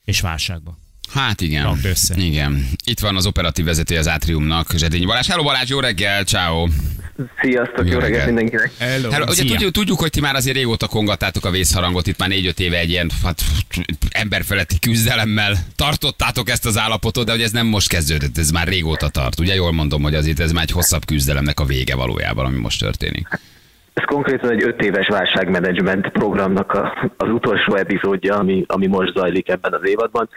és 0.06 0.22
válságba. 0.22 0.78
Hát 1.14 1.42
igen. 1.42 1.64
Rakd 1.64 1.86
össze. 1.86 2.16
Igen. 2.18 2.68
Itt 2.86 3.00
van 3.00 3.16
az 3.16 3.26
operatív 3.26 3.66
vezetője 3.66 4.00
az 4.00 4.08
Átriumnak, 4.08 4.74
Zsedényi 4.78 5.06
Balázs. 5.06 5.28
Hello 5.28 5.44
Balázs, 5.44 5.70
jó 5.70 5.80
reggel, 5.80 6.24
ciao. 6.24 6.68
Sziasztok, 7.42 7.88
Jó 7.88 7.92
jó, 7.94 8.00
reggelt. 8.00 8.26
mindenkinek. 8.26 8.72
Hello. 8.78 9.10
Hello, 9.10 9.26
ugye 9.30 9.44
tudjuk, 9.44 9.72
tudjuk, 9.72 10.00
hogy 10.00 10.10
ti 10.10 10.20
már 10.20 10.36
azért 10.36 10.56
régóta 10.56 10.88
kongattátok 10.88 11.46
a 11.46 11.50
vészharangot, 11.50 12.08
itt 12.08 12.18
már 12.18 12.30
négy-öt 12.30 12.60
éve 12.60 12.78
egy 12.78 12.90
ilyen 12.90 13.12
hát, 13.24 13.42
emberfeletti 14.10 14.80
küzdelemmel 14.80 15.58
tartottátok 15.76 16.50
ezt 16.50 16.66
az 16.66 16.78
állapotot, 16.78 17.26
de 17.26 17.32
hogy 17.32 17.42
ez 17.42 17.52
nem 17.52 17.68
most 17.68 17.90
kezdődött, 17.90 18.38
ez 18.38 18.50
már 18.50 18.68
régóta 18.68 19.10
tart. 19.10 19.40
Ugye 19.40 19.54
jól 19.54 19.72
mondom, 19.72 20.02
hogy 20.02 20.16
azért 20.16 20.40
ez 20.40 20.52
már 20.52 20.64
egy 20.64 20.72
hosszabb 20.72 21.06
küzdelemnek 21.06 21.60
a 21.60 21.66
vége 21.66 21.96
valójában, 21.96 22.46
ami 22.46 22.58
most 22.58 22.80
történik. 22.80 23.28
Ez 24.00 24.06
konkrétan 24.06 24.50
egy 24.50 24.64
öt 24.64 24.82
éves 24.82 25.08
válságmenedzsment 25.08 26.10
programnak 26.10 26.74
a, 26.74 27.12
az 27.18 27.30
utolsó 27.30 27.76
epizódja, 27.76 28.36
ami, 28.36 28.64
ami 28.68 28.88
most 28.88 29.14
zajlik 29.14 29.50
ebben 29.50 29.74
az 29.74 29.90
évadban. 29.90 30.30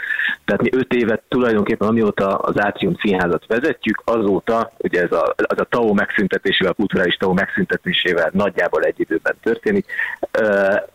Tehát 0.45 0.63
mi 0.63 0.69
öt 0.73 0.95
évet 0.95 1.23
tulajdonképpen, 1.29 1.89
amióta 1.89 2.37
az 2.37 2.61
Átrium 2.61 2.95
Színházat 3.01 3.47
vezetjük, 3.47 4.03
azóta, 4.05 4.73
ugye 4.79 5.03
ez 5.03 5.13
a, 5.13 5.35
az 5.37 5.59
a 5.59 5.65
TAO 5.65 5.93
megszüntetésével, 5.93 6.73
a 6.73 6.75
kulturális 6.75 7.17
TAO 7.17 7.33
megszüntetésével 7.33 8.31
nagyjából 8.33 8.83
egy 8.83 9.01
időben 9.01 9.35
történik, 9.43 9.87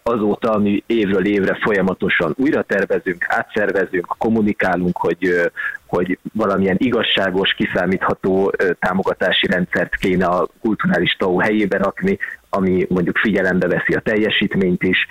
azóta 0.03 0.57
mi 0.57 0.83
évről 0.86 1.25
évre 1.25 1.57
folyamatosan 1.62 2.33
újra 2.38 2.62
tervezünk, 2.62 3.25
átszervezünk, 3.27 4.15
kommunikálunk, 4.17 4.97
hogy 4.97 5.51
hogy 5.88 6.20
valamilyen 6.34 6.75
igazságos, 6.79 7.53
kiszámítható 7.53 8.53
támogatási 8.79 9.48
rendszert 9.48 9.96
kéne 9.96 10.25
a 10.25 10.48
kulturális 10.62 11.15
TAO 11.20 11.39
helyébe 11.39 11.77
rakni, 11.77 12.17
ami 12.50 12.86
mondjuk 12.89 13.17
figyelembe 13.17 13.67
veszi 13.67 13.94
a 13.94 14.00
teljesítményt 14.00 14.84
is, 14.84 15.08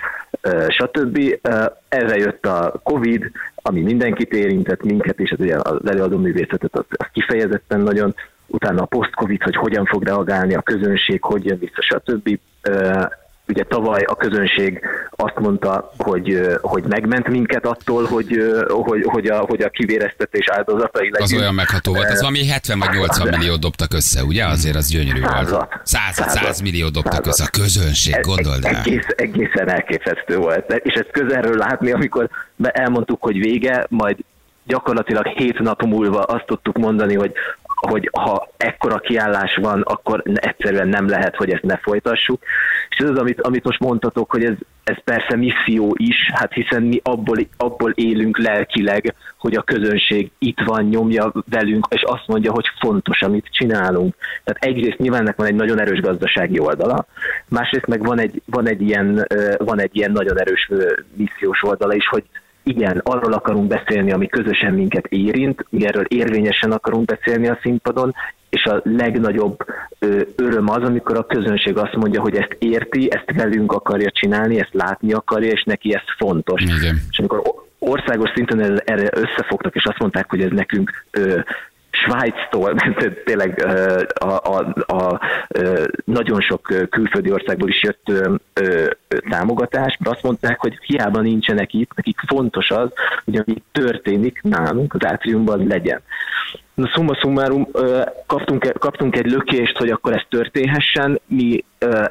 stb. 0.67 1.39
Erre 1.89 2.15
jött 2.17 2.45
a 2.45 2.79
Covid, 2.83 3.31
ami 3.55 3.81
mindenkit 3.81 4.33
érintett, 4.33 4.83
minket 4.83 5.19
is, 5.19 5.31
az, 5.31 5.39
ugye 5.39 5.55
az 5.61 5.89
előadó 5.89 6.17
művészetet 6.17 6.75
az, 6.75 6.85
az 6.89 7.07
kifejezetten 7.13 7.79
nagyon, 7.79 8.15
utána 8.47 8.81
a 8.81 8.85
post-Covid, 8.85 9.41
hogy 9.41 9.55
hogyan 9.55 9.85
fog 9.85 10.03
reagálni 10.03 10.55
a 10.55 10.61
közönség, 10.61 11.23
hogy 11.23 11.45
jön 11.45 11.59
vissza, 11.59 11.81
stb. 11.81 12.39
Ugye 13.47 13.63
tavaly 13.63 14.01
a 14.01 14.15
közönség 14.15 14.81
azt 15.11 15.39
mondta, 15.39 15.91
hogy, 15.97 16.41
hogy 16.61 16.83
megment 16.83 17.27
minket 17.27 17.65
attól, 17.65 18.05
hogy, 18.05 18.27
hogy, 18.67 19.03
hogy, 19.05 19.27
a, 19.27 19.37
hogy 19.39 19.61
a 19.61 19.69
kivéreztetés 19.69 20.45
áldozatai 20.49 21.09
legyünk. 21.09 21.31
Az 21.31 21.33
olyan 21.33 21.53
megható 21.53 21.93
volt, 21.93 22.09
az 22.09 22.19
valami 22.19 22.47
70 22.47 22.79
vagy 22.79 22.89
80 22.95 23.27
milliót 23.27 23.59
dobtak 23.59 23.93
össze, 23.93 24.23
ugye? 24.23 24.45
Azért 24.45 24.75
az 24.75 24.89
gyönyörű 24.89 25.21
Százat. 25.21 25.49
volt. 25.49 25.79
100, 25.83 26.01
100 26.13 26.31
Százat. 26.31 26.61
milliót 26.61 26.91
dobtak 26.91 27.13
Százat. 27.13 27.27
össze 27.27 27.43
a 27.43 27.61
közönség, 27.61 28.15
gondold 28.21 28.65
el. 28.65 28.75
Egész, 28.75 29.05
egészen 29.15 29.69
elképesztő 29.69 30.37
volt. 30.37 30.81
És 30.83 30.93
ezt 30.93 31.11
közelről 31.11 31.57
látni, 31.57 31.91
amikor 31.91 32.29
elmondtuk, 32.61 33.21
hogy 33.21 33.39
vége, 33.39 33.85
majd 33.89 34.17
gyakorlatilag 34.65 35.27
hét 35.27 35.59
nap 35.59 35.81
múlva 35.81 36.21
azt 36.21 36.45
tudtuk 36.45 36.77
mondani, 36.77 37.15
hogy 37.15 37.31
hogy 37.77 38.09
ha 38.13 38.49
ekkora 38.57 38.97
kiállás 38.97 39.55
van, 39.61 39.81
akkor 39.81 40.23
egyszerűen 40.33 40.87
nem 40.87 41.07
lehet, 41.07 41.35
hogy 41.35 41.51
ezt 41.51 41.63
ne 41.63 41.77
folytassuk. 41.77 42.43
És 42.89 42.97
ez 42.97 43.09
az, 43.09 43.17
amit, 43.17 43.41
amit 43.41 43.63
most 43.63 43.79
mondtatok, 43.79 44.31
hogy 44.31 44.43
ez, 44.43 44.53
ez 44.83 45.03
persze 45.03 45.35
misszió 45.35 45.95
is, 45.97 46.31
hát 46.33 46.53
hiszen 46.53 46.83
mi 46.83 46.99
abból, 47.03 47.37
abból 47.57 47.91
élünk 47.95 48.37
lelkileg, 48.37 49.15
hogy 49.37 49.55
a 49.55 49.61
közönség 49.61 50.31
itt 50.37 50.59
van, 50.65 50.83
nyomja 50.83 51.31
velünk, 51.49 51.87
és 51.89 52.01
azt 52.01 52.27
mondja, 52.27 52.51
hogy 52.51 52.65
fontos, 52.79 53.21
amit 53.21 53.47
csinálunk. 53.51 54.15
Tehát 54.43 54.63
egyrészt 54.63 54.97
nyilván 54.97 55.21
ennek 55.21 55.35
van 55.35 55.47
egy 55.47 55.55
nagyon 55.55 55.79
erős 55.79 55.99
gazdasági 55.99 56.59
oldala, 56.59 57.05
másrészt 57.49 57.87
meg 57.87 58.03
van 58.03 58.19
egy, 58.19 58.41
van 58.45 58.67
egy, 58.67 58.81
ilyen, 58.81 59.27
van 59.57 59.81
egy 59.81 59.95
ilyen 59.95 60.11
nagyon 60.11 60.39
erős 60.39 60.71
missziós 61.15 61.63
oldala 61.63 61.93
is, 61.93 62.07
hogy 62.07 62.23
igen, 62.67 63.01
arról 63.03 63.33
akarunk 63.33 63.67
beszélni, 63.67 64.11
ami 64.11 64.27
közösen 64.27 64.73
minket 64.73 65.05
érint, 65.05 65.65
mi 65.69 65.85
erről 65.85 66.05
érvényesen 66.07 66.71
akarunk 66.71 67.05
beszélni 67.05 67.47
a 67.47 67.59
színpadon, 67.61 68.13
és 68.49 68.63
a 68.63 68.81
legnagyobb 68.83 69.57
ö, 69.99 70.21
öröm 70.35 70.69
az, 70.69 70.83
amikor 70.83 71.17
a 71.17 71.25
közönség 71.25 71.77
azt 71.77 71.95
mondja, 71.95 72.21
hogy 72.21 72.35
ezt 72.35 72.55
érti, 72.59 73.11
ezt 73.11 73.31
velünk 73.35 73.71
akarja 73.71 74.11
csinálni, 74.11 74.59
ezt 74.59 74.73
látni 74.73 75.13
akarja, 75.13 75.51
és 75.51 75.63
neki 75.63 75.93
ez 75.93 76.01
fontos. 76.17 76.61
Igen. 76.61 77.01
És 77.09 77.19
amikor 77.19 77.41
országos 77.79 78.31
szinten 78.35 78.81
erre 78.85 79.09
összefogtak, 79.13 79.75
és 79.75 79.83
azt 79.85 79.99
mondták, 79.99 80.29
hogy 80.29 80.41
ez 80.41 80.51
nekünk 80.51 81.05
ö, 81.11 81.39
Svájctól, 82.07 82.75
tényleg 83.25 83.65
a, 84.19 84.25
a, 84.25 84.73
a, 84.87 85.19
nagyon 86.05 86.41
sok 86.41 86.61
külföldi 86.89 87.31
országból 87.31 87.69
is 87.69 87.83
jött 87.83 88.11
támogatás, 89.29 89.97
mert 89.99 90.15
azt 90.15 90.23
mondták, 90.23 90.59
hogy 90.59 90.77
hiába 90.81 91.21
nincsenek 91.21 91.73
itt, 91.73 91.91
nekik 91.95 92.19
fontos 92.27 92.71
az, 92.71 92.89
hogy 93.25 93.35
ami 93.35 93.63
történik 93.71 94.41
nálunk, 94.41 94.93
az 94.93 95.05
átriumban 95.05 95.67
legyen. 95.67 96.01
Na 96.73 96.87
summa 96.87 97.15
summarum, 97.15 97.67
kaptunk, 98.25 98.73
kaptunk 98.79 99.15
egy 99.15 99.31
lökést, 99.31 99.77
hogy 99.77 99.89
akkor 99.89 100.13
ez 100.13 100.21
történhessen, 100.29 101.19
mi 101.25 101.63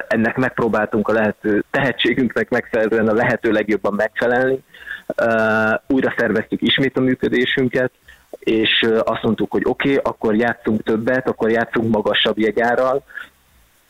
ennek 0.07 0.37
megpróbáltunk 0.37 1.07
a 1.07 1.13
lehető 1.13 1.63
tehetségünknek 1.71 2.49
megfelelően 2.49 3.07
a 3.07 3.13
lehető 3.13 3.51
legjobban 3.51 3.93
megfelelni, 3.93 4.59
újra 5.87 6.13
szerveztük 6.17 6.61
ismét 6.61 6.97
a 6.97 7.01
működésünket, 7.01 7.91
és 8.39 8.85
azt 9.03 9.23
mondtuk, 9.23 9.51
hogy 9.51 9.63
oké, 9.65 9.89
okay, 9.89 10.11
akkor 10.11 10.35
játszunk 10.35 10.83
többet, 10.83 11.27
akkor 11.27 11.49
játszunk 11.49 11.91
magasabb 11.91 12.39
jegyárral, 12.39 13.03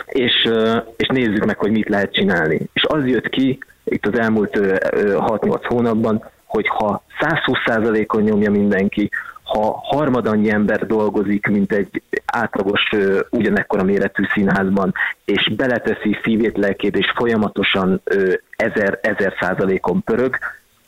és, 0.06 0.50
és 0.96 1.08
nézzük 1.08 1.46
meg, 1.46 1.58
hogy 1.58 1.72
mit 1.72 1.90
lehet 1.90 2.14
csinálni. 2.14 2.60
És 2.74 2.84
az 2.84 3.06
jött 3.06 3.30
ki 3.30 3.60
itt 3.84 4.06
az 4.06 4.20
elmúlt 4.20 4.58
ö, 4.58 4.76
ö, 4.92 5.18
6-8 5.20 5.62
hónapban, 5.64 6.24
hogy 6.46 6.68
ha 6.68 7.04
120%-on 7.20 8.22
nyomja 8.22 8.52
mindenki, 8.52 9.10
ha 9.44 9.80
harmadannyi 9.84 10.50
ember 10.50 10.86
dolgozik, 10.86 11.48
mint 11.48 11.72
egy 11.72 12.02
átlagos 12.26 12.90
ugyanekkora 13.30 13.84
méretű 13.84 14.24
színházban, 14.34 14.94
és 15.26 15.52
beleteszi 15.56 16.18
szívét, 16.24 16.58
lelkét, 16.58 16.98
és 16.98 17.14
folyamatosan 17.16 18.02
ezer, 18.50 19.00
ezer 19.02 19.34
százalékon 19.40 20.04
pörög, 20.04 20.38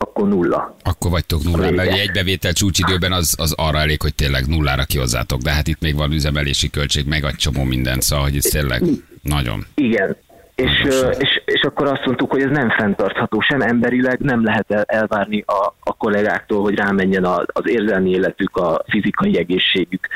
akkor 0.02 0.28
nulla. 0.28 0.76
Akkor 0.84 1.12
vagytok 1.12 1.44
Vége. 1.44 1.72
mert 1.72 1.92
egy 1.92 2.12
bevétel 2.12 2.54
csúcsidőben 2.54 3.12
az, 3.12 3.36
az 3.38 3.54
arra 3.58 3.80
elég, 3.80 4.02
hogy 4.02 4.16
tényleg 4.16 4.48
nullára 4.48 4.84
kihozzátok, 4.84 5.42
de 5.42 5.52
hát 5.52 5.68
itt 5.68 5.82
még 5.82 5.96
van 5.96 6.12
üzemelési 6.12 6.70
költség, 6.70 7.08
meg 7.08 7.24
egy 7.24 7.36
csomó 7.36 7.64
minden, 7.64 8.00
szóval 8.00 8.26
hogy 8.26 8.36
ez 8.36 8.44
tényleg 8.44 8.82
nagyon. 9.22 9.66
Igen. 9.76 10.18
És, 10.56 10.72
és, 11.18 11.42
és 11.46 11.62
akkor 11.62 11.88
azt 11.88 12.06
mondtuk, 12.06 12.32
hogy 12.32 12.42
ez 12.42 12.50
nem 12.52 12.70
fenntartható, 12.70 13.42
sem 13.42 13.62
emberileg 13.62 14.20
nem 14.20 14.44
lehet 14.44 14.72
el, 14.72 14.84
elvárni 14.88 15.44
a, 15.48 15.74
a 15.80 15.94
kollégáktól, 15.94 16.62
hogy 16.62 16.76
rámenjen 16.76 17.24
a, 17.24 17.44
az 17.46 17.70
érzelmi 17.70 18.10
életük, 18.10 18.58
a 18.58 18.84
fizikai 18.88 19.38
egészségük, 19.38 20.08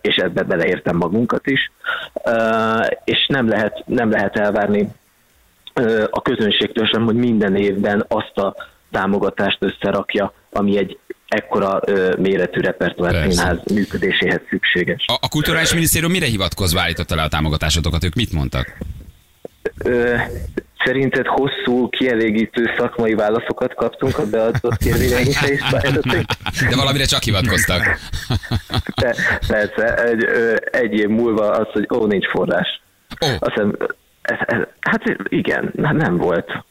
és 0.00 0.16
ebbe 0.16 0.42
beleértem 0.42 0.96
magunkat 0.96 1.46
is. 1.46 1.72
És 3.04 3.26
nem 3.26 3.48
lehet, 3.48 3.82
nem 3.86 4.10
lehet 4.10 4.36
elvárni 4.36 4.88
a 6.10 6.22
közönségtől 6.22 6.86
sem, 6.86 7.04
hogy 7.04 7.16
minden 7.16 7.56
évben 7.56 8.04
azt 8.08 8.38
a 8.38 8.54
támogatást 8.98 9.58
összerakja, 9.60 10.32
ami 10.52 10.78
egy 10.78 10.98
ekkora 11.28 11.80
ö, 11.86 12.14
méretű 12.18 12.60
repertoár 12.60 13.12
Persze. 13.12 13.30
színház 13.30 13.58
működéséhez 13.74 14.40
szükséges. 14.50 15.04
A, 15.06 15.12
a 15.20 15.28
kulturális 15.28 15.72
minisztérium 15.74 16.10
mire 16.10 16.26
hivatkozva 16.26 16.80
állította 16.80 17.14
le 17.14 17.22
a 17.22 17.28
támogatásotokat? 17.28 18.04
Ők 18.04 18.14
mit 18.14 18.32
mondtak? 18.32 18.76
Ö, 19.84 20.16
Szerinted 20.84 21.26
hosszú, 21.26 21.88
kielégítő 21.88 22.70
szakmai 22.78 23.14
válaszokat 23.14 23.74
kaptunk 23.74 24.18
a 24.18 24.26
beadott 24.26 24.76
kérvényeink 24.76 25.34
pályázatok? 25.70 26.12
De 26.70 26.76
valamire 26.76 27.04
csak 27.04 27.22
hivatkoztak. 27.22 27.98
Pe- 28.94 29.38
Persze, 29.46 29.94
egy, 30.04 30.24
ö, 30.24 30.54
egy 30.72 30.92
év 30.92 31.08
múlva 31.08 31.50
az, 31.50 31.66
hogy 31.72 31.86
ó, 31.94 32.06
nincs 32.06 32.26
forrás. 32.28 32.82
Ó. 33.24 33.28
Azt 33.38 33.52
hiszem, 33.54 33.76
ez, 34.22 34.36
ez, 34.46 34.58
hát 34.80 35.02
igen, 35.28 35.70
nem 35.74 36.16
volt. 36.16 36.64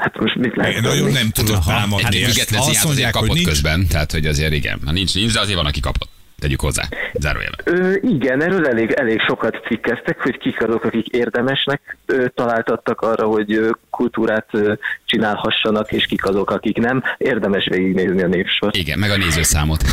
Hát 0.00 0.20
most 0.20 0.34
mit 0.34 0.56
lehet 0.56 0.80
Nagyon 0.80 0.96
tenni? 0.98 1.12
nem 1.12 1.30
tudod 1.30 1.54
Aha, 1.54 1.70
támadni. 1.70 2.02
Hát 2.02 2.14
független 2.14 2.60
azt 2.60 2.84
mondják, 2.84 3.12
hogy 3.14 3.20
kapott 3.22 3.36
nincs, 3.36 3.48
közben, 3.48 3.86
tehát 3.86 4.12
hogy 4.12 4.26
azért 4.26 4.52
igen. 4.52 4.80
Ha 4.84 4.92
nincs, 4.92 5.14
nincs, 5.14 5.32
de 5.32 5.40
azért 5.40 5.56
van, 5.56 5.66
aki 5.66 5.80
kapott. 5.80 6.10
Tegyük 6.42 6.60
hozzá. 6.60 6.82
Zárójelben. 7.12 7.60
Ö, 7.64 7.94
igen, 8.02 8.42
erről 8.42 8.66
elég, 8.66 8.90
elég 8.90 9.20
sokat 9.20 9.60
cikkeztek, 9.66 10.20
hogy 10.20 10.38
kik 10.38 10.62
azok, 10.62 10.84
akik 10.84 11.06
érdemesnek 11.06 11.96
ö, 12.06 12.26
találtattak 12.34 13.00
arra, 13.00 13.26
hogy 13.26 13.52
ö, 13.52 13.70
kultúrát 13.90 14.46
ö, 14.50 14.72
csinálhassanak, 15.04 15.92
és 15.92 16.06
kik 16.06 16.24
azok, 16.24 16.50
akik 16.50 16.76
nem. 16.76 17.02
Érdemes 17.18 17.66
végignézni 17.70 18.22
a 18.22 18.26
névsort. 18.26 18.76
Igen, 18.76 18.98
meg 18.98 19.10
a 19.10 19.16
nézőszámot. 19.16 19.82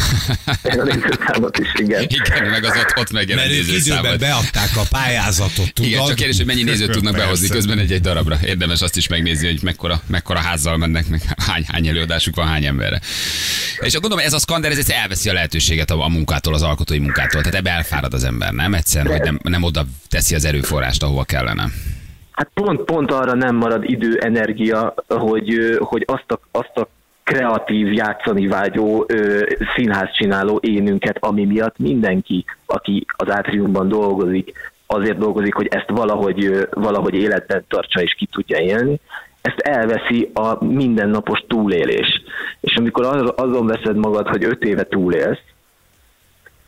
A 0.64 0.84
nézőszámot 0.84 1.58
is, 1.58 1.72
igen. 1.76 2.02
Igen, 2.02 2.50
meg 2.50 2.64
az 2.64 2.78
ott, 2.78 2.94
ott 2.98 3.12
megjelent 3.12 3.48
mert 3.50 3.68
nézőszámot. 3.68 4.20
beadták 4.20 4.70
a 4.76 4.82
pályázatot, 4.90 5.74
tudod? 5.74 5.92
Igen, 5.92 6.06
csak 6.06 6.16
kérdés, 6.16 6.38
hogy 6.38 6.46
mennyi 6.46 6.64
nézőt 6.64 6.92
tudnak 6.92 7.16
behozni 7.16 7.48
közben 7.48 7.80
egy-egy 7.80 8.02
darabra. 8.02 8.38
Érdemes 8.46 8.82
azt 8.82 8.98
is 8.98 9.08
megnézni, 9.08 9.48
hogy 9.48 9.60
mekkora, 9.64 10.02
mekkora 10.08 10.40
házzal 10.40 10.78
mennek, 10.78 11.08
meg 11.10 11.22
hány, 11.48 11.64
hány 11.68 11.88
előadásuk 11.88 12.36
van 12.36 12.48
hány 12.48 12.66
emberre. 12.66 13.00
És 13.82 13.94
gondolom, 13.94 14.26
ez 14.26 14.34
a 14.34 14.40
skander, 14.40 14.72
ez 14.72 14.90
elveszi 14.90 15.30
a 15.30 15.34
lehetőséget 15.34 15.90
a, 15.90 16.04
a 16.04 16.10
munkától, 16.10 16.54
az 16.54 16.64
alkotói 16.64 17.00
munkától. 17.00 17.42
Tehát 17.42 17.58
ebbe 17.58 17.70
elfárad 17.70 18.14
az 18.14 18.24
ember, 18.24 18.52
nem? 18.52 18.74
Egyszerűen, 18.74 19.18
hogy 19.18 19.26
nem, 19.26 19.40
nem 19.44 19.64
oda 19.64 19.82
teszi 20.10 20.36
az 20.36 20.46
erőforrást, 20.46 21.04
ahova 21.04 21.24
kellene. 21.24 21.66
Hát 22.32 22.50
pont, 22.54 22.82
pont 22.82 23.12
arra 23.12 23.34
nem 23.34 23.56
marad 23.56 23.84
idő, 23.90 24.18
energia, 24.18 24.94
hogy, 25.08 25.78
hogy 25.80 26.04
azt 26.08 26.32
a, 26.32 26.40
azt 26.52 26.78
a 26.78 26.88
kreatív, 27.24 27.94
játszani 27.94 28.48
vágyó 28.48 29.06
ö, 29.08 29.46
színház 29.76 30.12
csináló 30.14 30.60
énünket, 30.64 31.18
ami 31.20 31.46
miatt 31.46 31.78
mindenki, 31.78 32.46
aki 32.66 33.06
az 33.18 33.32
átriumban 33.32 33.88
dolgozik, 33.88 34.52
azért 34.86 35.18
dolgozik, 35.18 35.54
hogy 35.54 35.68
ezt 35.72 35.90
valahogy, 35.90 36.68
valahogy 36.72 37.14
életben 37.14 37.66
tartsa 37.68 38.02
és 38.02 38.14
ki 38.14 38.28
tudja 38.32 38.60
élni, 38.60 39.00
ezt 39.42 39.60
elveszi 39.60 40.32
a 40.34 40.66
mindennapos 40.66 41.44
túlélés. 41.48 42.22
És 42.60 42.76
amikor 42.76 43.06
az- 43.06 43.34
azon 43.36 43.66
veszed 43.68 43.96
magad, 43.96 44.28
hogy 44.28 44.44
öt 44.44 44.64
éve 44.64 44.84
túlélsz, 44.84 45.40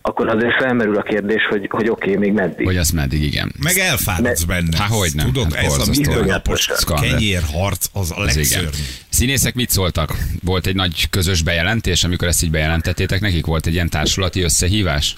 akkor 0.01 0.29
azért 0.29 0.53
felmerül 0.53 0.97
a 0.97 1.01
kérdés, 1.01 1.45
hogy, 1.49 1.67
hogy 1.69 1.89
oké, 1.89 2.09
okay, 2.09 2.21
még 2.21 2.33
meddig. 2.33 2.65
Hogy 2.65 2.77
azt 2.77 2.93
meddig, 2.93 3.23
igen. 3.23 3.51
Meg 3.63 3.77
elfáradsz 3.77 4.43
benne. 4.43 4.77
Há, 4.77 4.85
hogy 4.87 5.11
nem. 5.15 5.25
Tudod, 5.25 5.53
Hát 5.53 5.65
ez 5.65 5.87
a 5.87 5.91
mindennapos 5.91 6.69
kenyérharc 7.01 7.85
az 7.93 8.13
a 8.15 8.23
legszörnyűbb. 8.23 8.73
Színészek 9.09 9.55
mit 9.55 9.69
szóltak? 9.69 10.13
Volt 10.43 10.65
egy 10.67 10.75
nagy 10.75 11.09
közös 11.09 11.43
bejelentés, 11.43 12.03
amikor 12.03 12.27
ezt 12.27 12.43
így 12.43 12.51
bejelentettétek 12.51 13.19
nekik? 13.21 13.45
Volt 13.45 13.65
egy 13.65 13.73
ilyen 13.73 13.89
társulati 13.89 14.41
összehívás? 14.41 15.17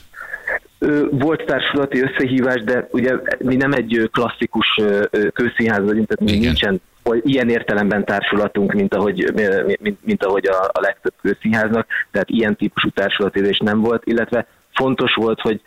Volt 1.11 1.45
társulati 1.45 1.99
összehívás, 2.01 2.63
de 2.63 2.87
ugye 2.91 3.13
mi 3.39 3.55
nem 3.55 3.71
egy 3.73 4.09
klasszikus 4.11 4.67
kőszínház 5.33 5.83
vagyunk, 5.83 6.07
tehát 6.07 6.33
mi 6.33 6.45
nincsen 6.45 6.81
oly- 7.03 7.21
ilyen 7.25 7.49
értelemben 7.49 8.05
társulatunk, 8.05 8.73
mint 8.73 8.95
ahogy, 8.95 9.33
mint, 9.79 9.97
mint, 10.05 10.23
ahogy 10.23 10.47
a, 10.47 10.63
a 10.71 10.81
legtöbb 10.81 11.13
kőszínháznak, 11.21 11.87
tehát 12.11 12.29
ilyen 12.29 12.55
típusú 12.55 12.89
társulatérés 12.89 13.57
nem 13.57 13.79
volt, 13.79 14.05
illetve 14.05 14.47
fontos 14.71 15.13
volt, 15.13 15.39
hogy 15.41 15.61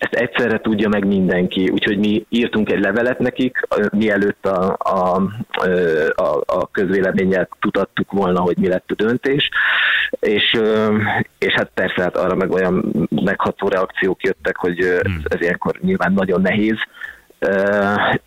ezt 0.00 0.14
egyszerre 0.14 0.60
tudja 0.60 0.88
meg 0.88 1.06
mindenki, 1.06 1.68
úgyhogy 1.68 1.98
mi 1.98 2.26
írtunk 2.28 2.70
egy 2.70 2.80
levelet 2.80 3.18
nekik, 3.18 3.60
mielőtt 3.92 4.46
a, 4.46 4.76
a, 4.78 5.22
a, 6.14 6.40
a 6.46 6.70
közvéleménnyel 6.70 7.48
tudattuk 7.60 8.12
volna, 8.12 8.40
hogy 8.40 8.58
mi 8.58 8.68
lett 8.68 8.90
a 8.90 8.94
döntés, 8.94 9.48
és, 10.20 10.60
és 11.38 11.52
hát 11.52 11.70
persze 11.74 12.02
hát 12.02 12.16
arra 12.16 12.34
meg 12.34 12.50
olyan 12.50 13.08
megható 13.24 13.68
reakciók 13.68 14.22
jöttek, 14.22 14.56
hogy 14.56 14.82
ö, 14.82 14.94
ez, 14.96 15.10
ez 15.24 15.40
ilyenkor 15.40 15.78
nyilván 15.80 16.12
nagyon 16.12 16.40
nehéz 16.40 16.78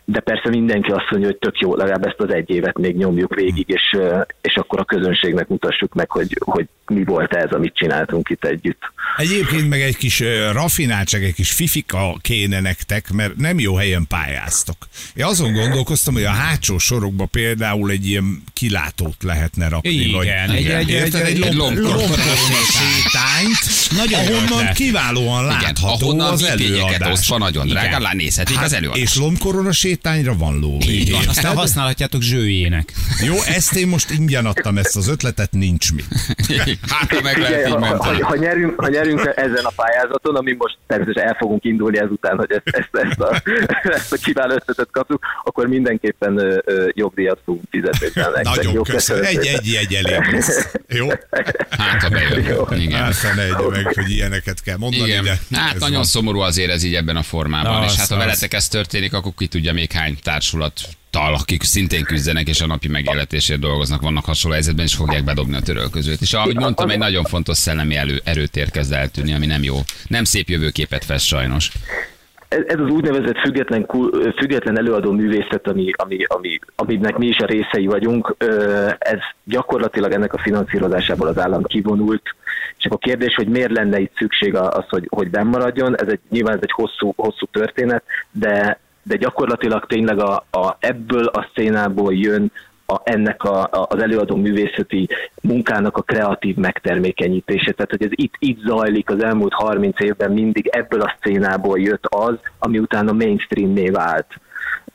de 0.05 0.19
persze 0.19 0.49
mindenki 0.49 0.91
azt 0.91 1.09
mondja, 1.09 1.29
hogy 1.29 1.37
tök 1.37 1.59
jó, 1.59 1.75
legalább 1.75 2.05
ezt 2.05 2.19
az 2.19 2.33
egy 2.33 2.49
évet 2.49 2.77
még 2.77 2.95
nyomjuk 2.95 3.35
végig, 3.35 3.69
és, 3.69 3.97
és 4.41 4.55
akkor 4.55 4.79
a 4.79 4.85
közönségnek 4.85 5.47
mutassuk 5.47 5.93
meg, 5.93 6.11
hogy, 6.11 6.37
hogy 6.39 6.67
mi 6.87 7.03
volt 7.03 7.33
ez, 7.33 7.51
amit 7.51 7.75
csináltunk 7.75 8.29
itt 8.29 8.45
együtt. 8.45 8.91
Egyébként 9.17 9.69
meg 9.69 9.81
egy 9.81 9.97
kis 9.97 10.23
rafináltság, 10.51 11.23
egy 11.23 11.33
kis 11.33 11.51
fifika 11.51 12.17
kéne 12.21 12.59
nektek, 12.59 13.11
mert 13.11 13.35
nem 13.35 13.59
jó 13.59 13.75
helyen 13.75 14.05
pályáztok. 14.07 14.77
Én 15.15 15.25
azon 15.25 15.53
gondolkoztam, 15.53 16.13
hogy 16.13 16.23
a 16.23 16.29
hátsó 16.29 16.77
sorokba 16.77 17.25
például 17.25 17.91
egy 17.91 18.07
ilyen 18.07 18.43
kilátót 18.53 19.23
lehetne 19.23 19.67
rakni. 19.67 19.89
Igen, 19.89 20.11
vagy, 20.11 20.27
egy- 20.27 20.65
egy- 20.65 20.89
érted? 20.89 21.21
egy- 21.21 21.41
egy 21.41 21.59
egy 21.59 21.83
sétányt, 22.71 23.97
Nagyon 23.97 24.19
ahonnan 24.19 24.73
kiválóan 24.73 25.43
Igen, 25.45 25.57
látható 25.61 25.87
ahonnan 26.05 26.31
az 26.31 26.43
előadás. 26.43 27.11
osztva 27.11 27.37
nagyon 27.37 27.67
drágán 27.67 27.87
Igen. 27.89 28.01
lá 28.01 28.13
nézhetik 28.13 28.61
az 28.61 28.73
előadást. 28.73 29.01
És 29.03 29.15
lombkorona 29.15 29.71
sétányra 29.71 30.35
van 30.35 30.59
ló. 30.59 30.77
Így 30.87 31.11
van, 31.11 31.27
aztán 31.27 31.55
használhatjátok 31.55 32.21
zsőjének. 32.21 32.93
Jó, 33.25 33.41
ezt 33.41 33.73
én 33.75 33.87
most 33.87 34.09
ingyen 34.09 34.45
adtam, 34.45 34.77
ezt 34.77 34.95
az 34.95 35.07
ötletet, 35.07 35.51
nincs 35.51 35.91
mit. 35.91 36.05
Hát, 36.89 37.09
ha 37.13 37.21
meg 37.21 37.37
lehet 37.37 37.67
így 37.67 37.73
ha, 37.73 37.85
ha, 37.97 38.25
ha, 38.25 38.35
nyerünk, 38.35 38.79
ha 38.79 38.87
nyerünk 38.89 39.02
ezen 39.35 39.63
a 39.65 39.71
pályázaton, 39.75 40.35
ami 40.35 40.53
most 40.57 40.77
természetesen 40.87 41.27
el 41.29 41.35
fogunk 41.39 41.63
indulni 41.63 41.97
ezután, 41.97 42.37
hogy 42.37 42.51
ezt, 42.51 42.75
ezt, 42.77 42.89
ezt, 42.91 43.19
a, 43.19 43.41
ezt 43.97 44.13
a 44.13 44.17
kiváló 44.23 44.53
ötletet 44.53 44.89
kapjuk, 44.91 45.21
akkor 45.43 45.67
mindenképpen 45.67 46.37
ö, 46.37 46.57
ö, 46.65 46.87
jogdíjat 46.93 47.39
fogunk 47.45 47.63
fizetni. 47.69 48.07
Nagyon 48.43 48.73
Jó, 48.73 48.81
köszönöm. 48.81 49.23
Egy, 49.23 49.41
szépen. 49.41 49.59
egy, 49.59 49.73
egy 49.75 49.93
elég 49.93 50.31
lesz. 50.33 50.71
Jó? 50.87 51.07
Hát, 51.69 52.01
ha 52.01 52.09
bejön. 52.09 52.79
Igen. 52.79 53.03
Aztán 53.03 53.39
egy 53.39 53.53
meg, 53.69 53.93
hogy 53.93 54.09
ilyeneket 54.09 54.61
kell 54.61 54.77
mondani. 54.77 55.09
Igen, 55.09 55.23
de 55.23 55.57
hát 55.57 55.79
nagyon 55.79 55.95
van. 55.95 56.03
szomorú 56.03 56.39
azért 56.39 56.71
ez 56.71 56.83
így 56.83 56.95
ebben 56.95 57.15
a 57.15 57.23
formában, 57.23 57.83
Az, 57.83 57.91
és 57.91 57.97
hát 57.97 58.07
ha 58.07 58.15
az. 58.15 58.21
veletek 58.21 58.53
ez 58.53 58.67
történik, 58.67 59.13
akkor 59.13 59.31
ki 59.37 59.47
tudja 59.47 59.73
még 59.73 59.91
hány 59.91 60.17
társulat 60.23 60.81
tal, 61.17 61.33
akik 61.33 61.63
szintén 61.63 62.03
küzdenek 62.03 62.47
és 62.47 62.61
a 62.61 62.67
napi 62.67 62.87
megélhetésért 62.87 63.59
dolgoznak, 63.59 64.01
vannak 64.01 64.25
hasonló 64.25 64.55
helyzetben, 64.55 64.85
és 64.85 64.95
fogják 64.95 65.23
bedobni 65.23 65.55
a 65.55 65.61
törölközőt. 65.61 66.21
És 66.21 66.33
ahogy 66.33 66.55
mondtam, 66.55 66.89
egy 66.89 66.97
nagyon 66.97 67.23
fontos 67.23 67.57
szellemi 67.57 67.95
elő, 67.95 68.21
erőtér 68.23 68.71
kezd 68.71 68.93
eltűnni, 68.93 69.33
ami 69.33 69.45
nem 69.45 69.63
jó. 69.63 69.75
Nem 70.07 70.23
szép 70.23 70.49
jövőképet 70.49 71.05
fest 71.05 71.25
sajnos. 71.25 71.71
ez, 72.47 72.79
az 72.79 72.89
úgynevezett 72.89 73.37
független, 73.37 73.87
független 74.37 74.77
előadó 74.77 75.11
művészet, 75.11 75.67
ami, 75.67 75.91
ami, 75.95 76.17
ami, 76.27 76.59
aminek 76.75 77.17
mi 77.17 77.27
is 77.27 77.37
a 77.37 77.45
részei 77.45 77.85
vagyunk, 77.85 78.35
ez 78.97 79.19
gyakorlatilag 79.43 80.11
ennek 80.11 80.33
a 80.33 80.41
finanszírozásából 80.41 81.27
az 81.27 81.39
állam 81.39 81.63
kivonult, 81.63 82.23
és 82.77 82.85
akkor 82.85 82.97
a 83.01 83.07
kérdés, 83.07 83.35
hogy 83.35 83.47
miért 83.47 83.71
lenne 83.71 83.99
itt 83.99 84.15
szükség 84.15 84.55
az, 84.55 84.85
hogy, 84.89 85.07
hogy 85.09 85.29
bennmaradjon, 85.29 85.99
ez 85.99 86.07
egy, 86.07 86.19
nyilván 86.29 86.55
ez 86.55 86.61
egy 86.61 86.71
hosszú, 86.71 87.13
hosszú 87.15 87.45
történet, 87.51 88.03
de, 88.31 88.79
de 89.03 89.15
gyakorlatilag 89.15 89.85
tényleg 89.85 90.19
a, 90.19 90.45
a, 90.51 90.77
ebből 90.79 91.25
a 91.25 91.49
szénából 91.55 92.13
jön 92.13 92.51
a, 92.85 92.99
ennek 93.03 93.43
a, 93.43 93.61
a, 93.61 93.87
az 93.89 94.01
előadó 94.01 94.35
művészeti 94.35 95.07
munkának 95.41 95.97
a 95.97 96.01
kreatív 96.01 96.55
megtermékenyítése. 96.55 97.71
Tehát, 97.71 97.91
hogy 97.91 98.03
ez 98.03 98.11
itt, 98.11 98.33
itt 98.39 98.59
zajlik 98.65 99.09
az 99.09 99.23
elmúlt 99.23 99.53
30 99.53 99.99
évben 99.99 100.31
mindig 100.31 100.67
ebből 100.67 101.01
a 101.01 101.15
szcénából 101.17 101.79
jött 101.79 102.05
az, 102.05 102.35
ami 102.59 102.79
utána 102.79 103.11
mainstream 103.11 103.75
vált. 103.91 104.27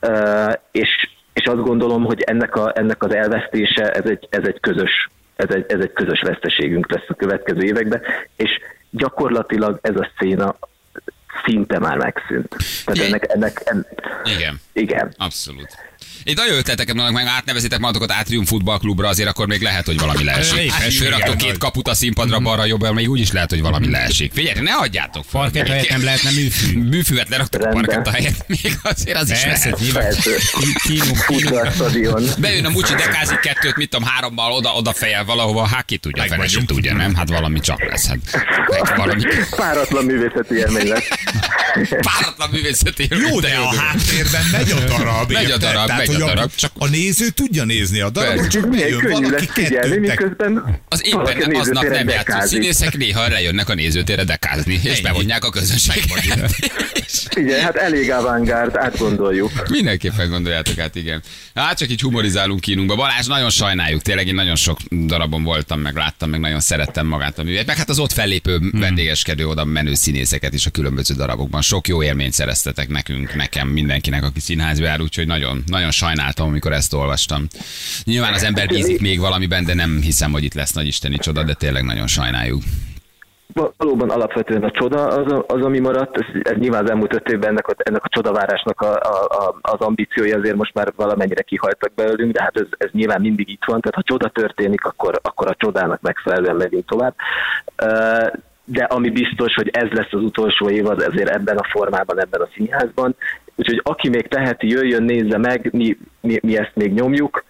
Uh, 0.01 0.53
és, 0.71 1.09
és 1.33 1.45
azt 1.45 1.63
gondolom, 1.63 2.03
hogy 2.03 2.21
ennek, 2.21 2.55
a, 2.55 2.71
ennek 2.75 3.03
az 3.03 3.13
elvesztése, 3.13 3.91
ez 3.91 4.09
egy, 4.09 4.27
ez 4.29 4.47
egy 4.47 4.59
közös 4.59 5.09
ez 5.39 5.55
egy, 5.55 5.65
ez 5.67 5.79
egy 5.79 5.93
közös 5.93 6.21
veszteségünk 6.21 6.91
lesz 6.91 7.09
a 7.09 7.13
következő 7.13 7.61
években, 7.61 8.01
és 8.35 8.49
gyakorlatilag 8.89 9.79
ez 9.81 9.95
a 9.95 10.09
széna 10.17 10.55
szinte 11.45 11.79
már 11.79 11.97
megszűnt. 11.97 12.55
Tehát 12.85 13.07
ennek, 13.07 13.25
ennek, 13.33 13.61
ennek 13.65 14.21
Igen. 14.23 14.59
igen. 14.73 15.13
Abszolút. 15.17 15.77
Itt 16.23 16.37
nagyon 16.37 16.57
ötleteket 16.57 16.95
mondanak 16.95 17.23
meg, 17.23 17.33
átnevezitek 17.35 17.79
magatok 17.79 18.11
Átrium 18.11 18.45
futballklubra, 18.45 19.07
azért 19.07 19.29
akkor 19.29 19.47
még 19.47 19.61
lehet, 19.61 19.85
hogy 19.85 19.99
valami 19.99 20.23
leesik. 20.29 20.71
Hát, 20.71 20.93
Fölraktok 20.93 21.37
két 21.37 21.57
kaput 21.57 21.87
a 21.87 21.93
színpadra, 21.93 22.39
balra, 22.39 22.65
jobbra, 22.65 22.93
még 22.93 23.09
úgy 23.09 23.19
is 23.19 23.31
lehet, 23.31 23.49
hogy 23.49 23.61
valami 23.61 23.89
leesik. 23.89 24.33
Figyelj, 24.33 24.59
ne 24.59 24.73
adjátok. 24.73 25.25
Parkett 25.31 25.67
helyett 25.67 25.89
nem 25.89 26.03
lehetne 26.03 26.31
műfű. 26.31 26.77
Műfüvet 26.89 27.29
leraktok 27.29 27.61
a 27.61 27.63
Rendben. 27.63 27.85
parketta 27.85 28.11
helyett, 28.11 28.47
még 28.63 28.73
azért 28.81 29.17
az 29.17 29.31
is 29.31 29.43
lehet. 29.43 29.79
Bejön 32.39 32.65
a 32.65 32.69
Mucsi 32.69 32.93
dekázik 32.93 33.39
kettőt, 33.39 33.75
mit 33.75 33.89
tudom, 33.89 34.07
hárommal 34.07 34.51
oda, 34.51 34.69
oda 34.73 34.93
fejel 34.93 35.25
valahova, 35.25 35.65
hát 35.67 35.85
ki 35.85 35.97
tudja, 35.97 36.23
fele 36.23 36.47
se 36.47 36.61
tudja, 36.65 36.93
nem? 36.93 37.15
Hát 37.15 37.29
valami 37.29 37.59
csak 37.59 37.89
lesz. 37.89 38.07
Hát, 38.07 38.17
valami 38.95 39.23
Páratlan 39.55 40.05
művészeti 40.05 40.55
élmény 40.55 40.87
lesz. 40.87 41.07
Páratlan 41.87 42.49
művészeti 42.51 43.07
Jó, 43.29 43.39
de 43.39 43.55
a 43.55 43.75
háttérben 43.75 44.41
megy 44.51 44.71
a 44.71 44.79
darab. 44.97 45.31
Megy 45.31 45.51
a 45.51 45.57
darab, 45.57 45.85
Tehát, 45.85 46.07
megy 46.07 46.21
a 46.21 46.25
darab, 46.25 46.51
csak- 46.55 46.71
A 46.77 46.87
néző 46.87 47.29
tudja 47.29 47.63
nézni 47.63 47.99
a 47.99 48.09
darabot, 48.09 48.35
Persze. 48.35 48.49
csak 48.59 48.69
Milyen 48.69 48.97
könnyű 48.99 49.29
lesz 49.29 49.45
figyelni, 49.53 49.97
miközben 49.97 50.79
Az 50.89 51.01
éppen 51.05 51.55
aznap 51.55 51.83
nem 51.83 52.07
játszó 52.09 52.47
színészek 52.47 52.97
néha 52.97 53.27
lejönnek 53.27 53.69
a 53.69 53.73
nézőtérre 53.73 54.23
dekázni, 54.23 54.79
és 54.83 54.91
Ennyi. 54.91 55.01
bevonják 55.01 55.43
a 55.43 55.49
közönséget. 55.49 56.55
Igen, 57.35 57.59
hát 57.61 57.75
elég 57.75 58.11
avantgárd, 58.11 58.75
átgondoljuk. 58.75 59.51
Mindenképpen 59.69 60.29
gondoljátok 60.29 60.77
át, 60.77 60.95
igen. 60.95 61.21
Hát 61.55 61.77
csak 61.77 61.89
így 61.89 62.01
humorizálunk 62.01 62.59
kínunkba. 62.59 62.95
Balázs, 62.95 63.25
nagyon 63.27 63.49
sajnáljuk, 63.49 64.01
tényleg 64.01 64.27
én 64.27 64.35
nagyon 64.35 64.55
sok 64.55 64.77
darabon 64.91 65.43
voltam, 65.43 65.79
meg 65.79 65.95
láttam, 65.95 66.29
meg 66.29 66.39
nagyon 66.39 66.59
szerettem 66.59 67.07
magát 67.07 67.39
a 67.39 67.43
művet. 67.43 67.65
Meg 67.65 67.77
hát 67.77 67.89
az 67.89 67.99
ott 67.99 68.11
fellépő 68.11 68.57
Hmm. 68.57 68.79
vendégeskedő, 68.79 69.47
oda 69.47 69.65
menő 69.65 69.93
színészeket 69.93 70.53
is 70.53 70.65
a 70.65 70.69
különböző 70.69 71.13
darabokban. 71.13 71.61
Sok 71.69 71.87
jó 71.87 72.03
élményt 72.03 72.31
szereztetek 72.31 72.87
nekünk, 72.87 73.35
nekem, 73.35 73.67
mindenkinek, 73.67 74.23
aki 74.23 74.39
színházba 74.39 74.85
jár, 74.85 75.01
úgyhogy 75.01 75.27
nagyon, 75.27 75.63
nagyon 75.65 75.91
sajnáltam, 75.91 76.47
amikor 76.47 76.71
ezt 76.71 76.93
olvastam. 76.93 77.47
Nyilván 78.03 78.33
az 78.33 78.43
ember 78.43 78.67
bízik 78.67 79.01
még 79.01 79.19
valamiben, 79.19 79.65
de 79.65 79.73
nem 79.73 80.01
hiszem, 80.01 80.31
hogy 80.31 80.43
itt 80.43 80.53
lesz 80.53 80.73
nagy 80.73 80.85
isteni 80.85 81.17
csoda, 81.17 81.43
de 81.43 81.53
tényleg 81.53 81.83
nagyon 81.83 82.07
sajnáljuk. 82.07 82.61
Val- 83.53 83.73
Valóban 83.77 84.09
alapvetően 84.09 84.63
a 84.63 84.71
csoda 84.71 85.07
az, 85.07 85.43
az 85.47 85.65
ami 85.65 85.79
maradt, 85.79 86.17
ez, 86.17 86.25
ez 86.41 86.57
nyilván 86.57 86.83
az 86.83 86.89
elmúlt 86.89 87.13
öt 87.13 87.29
évben 87.29 87.49
ennek 87.49 87.67
a, 87.67 87.73
ennek 87.77 88.03
a 88.03 88.09
csodavárásnak 88.09 88.81
a, 88.81 88.93
a, 88.93 89.59
az 89.61 89.79
ambíciói 89.79 90.31
azért 90.31 90.55
most 90.55 90.73
már 90.73 90.93
valamennyire 90.95 91.41
kihaltak 91.41 91.93
belőlünk, 91.93 92.31
de 92.31 92.41
hát 92.41 92.57
ez, 92.57 92.67
ez 92.77 92.89
nyilván 92.91 93.21
mindig 93.21 93.49
itt 93.49 93.63
van, 93.65 93.81
tehát 93.81 93.95
ha 93.95 94.03
csoda 94.03 94.29
történik, 94.29 94.85
akkor, 94.85 95.19
akkor 95.21 95.47
a 95.47 95.55
csodának 95.57 96.01
megfelelően 96.01 96.55
megyünk 96.55 96.85
tovább. 96.85 97.15
De 98.71 98.83
ami 98.83 99.09
biztos, 99.09 99.53
hogy 99.53 99.69
ez 99.71 99.89
lesz 99.91 100.11
az 100.13 100.23
utolsó 100.23 100.69
évad 100.69 101.01
ezért 101.01 101.29
ebben 101.29 101.57
a 101.57 101.67
formában, 101.69 102.19
ebben 102.19 102.41
a 102.41 102.49
színházban. 102.55 103.15
Úgyhogy 103.55 103.81
aki 103.83 104.09
még 104.09 104.27
teheti, 104.27 104.67
jöjjön, 104.67 105.03
nézze 105.03 105.37
meg, 105.37 105.69
mi, 105.71 105.97
mi, 106.21 106.39
mi 106.41 106.57
ezt 106.57 106.71
még 106.75 106.93
nyomjuk, 106.93 107.43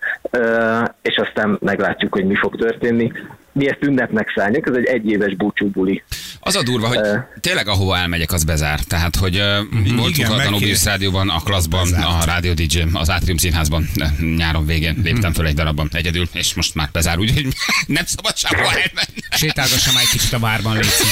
és 1.02 1.16
aztán 1.16 1.58
meglátjuk, 1.62 2.14
hogy 2.14 2.26
mi 2.26 2.36
fog 2.36 2.56
történni. 2.56 3.12
Mi 3.52 3.70
ezt 3.70 3.84
ünnepnek 3.84 4.32
szálljuk, 4.36 4.68
ez 4.68 4.76
egy 4.76 4.86
egyéves 4.86 5.36
búcsúbuli. 5.36 6.04
Az 6.50 6.56
a 6.56 6.64
durva, 6.64 6.88
hogy 6.88 7.00
tényleg 7.42 7.68
ahova 7.68 7.98
elmegyek, 7.98 8.32
az 8.32 8.44
bezár. 8.44 8.80
Tehát, 8.80 9.16
hogy 9.16 9.36
uh, 9.36 9.96
voltunk 9.96 10.30
a 10.30 10.36
Danubius. 10.44 10.86
Rádióban, 10.86 11.30
a 11.30 11.40
Klaszban, 11.44 11.94
a 11.94 12.26
Rádió 12.26 12.54
DJ, 12.54 12.82
az 12.94 13.10
Átrium 13.10 13.38
Színházban 13.38 13.90
nyáron 14.38 14.66
végén 14.66 15.02
léptem 15.04 15.34
föl 15.34 15.46
egy 15.46 15.54
darabban 15.54 15.90
egyedül, 15.94 16.28
és 16.34 16.54
most 16.54 16.76
már 16.76 16.90
bezár, 16.92 17.18
úgyhogy 17.20 17.48
nem 17.88 18.06
szabad 18.06 18.38
sehova 18.38 18.68
elmenni. 18.70 19.20
Sétálgassam 19.30 19.98
egy 19.98 20.10
kicsit 20.10 20.34
a 20.34 20.40
várban, 20.40 20.76
Léci. 20.76 21.04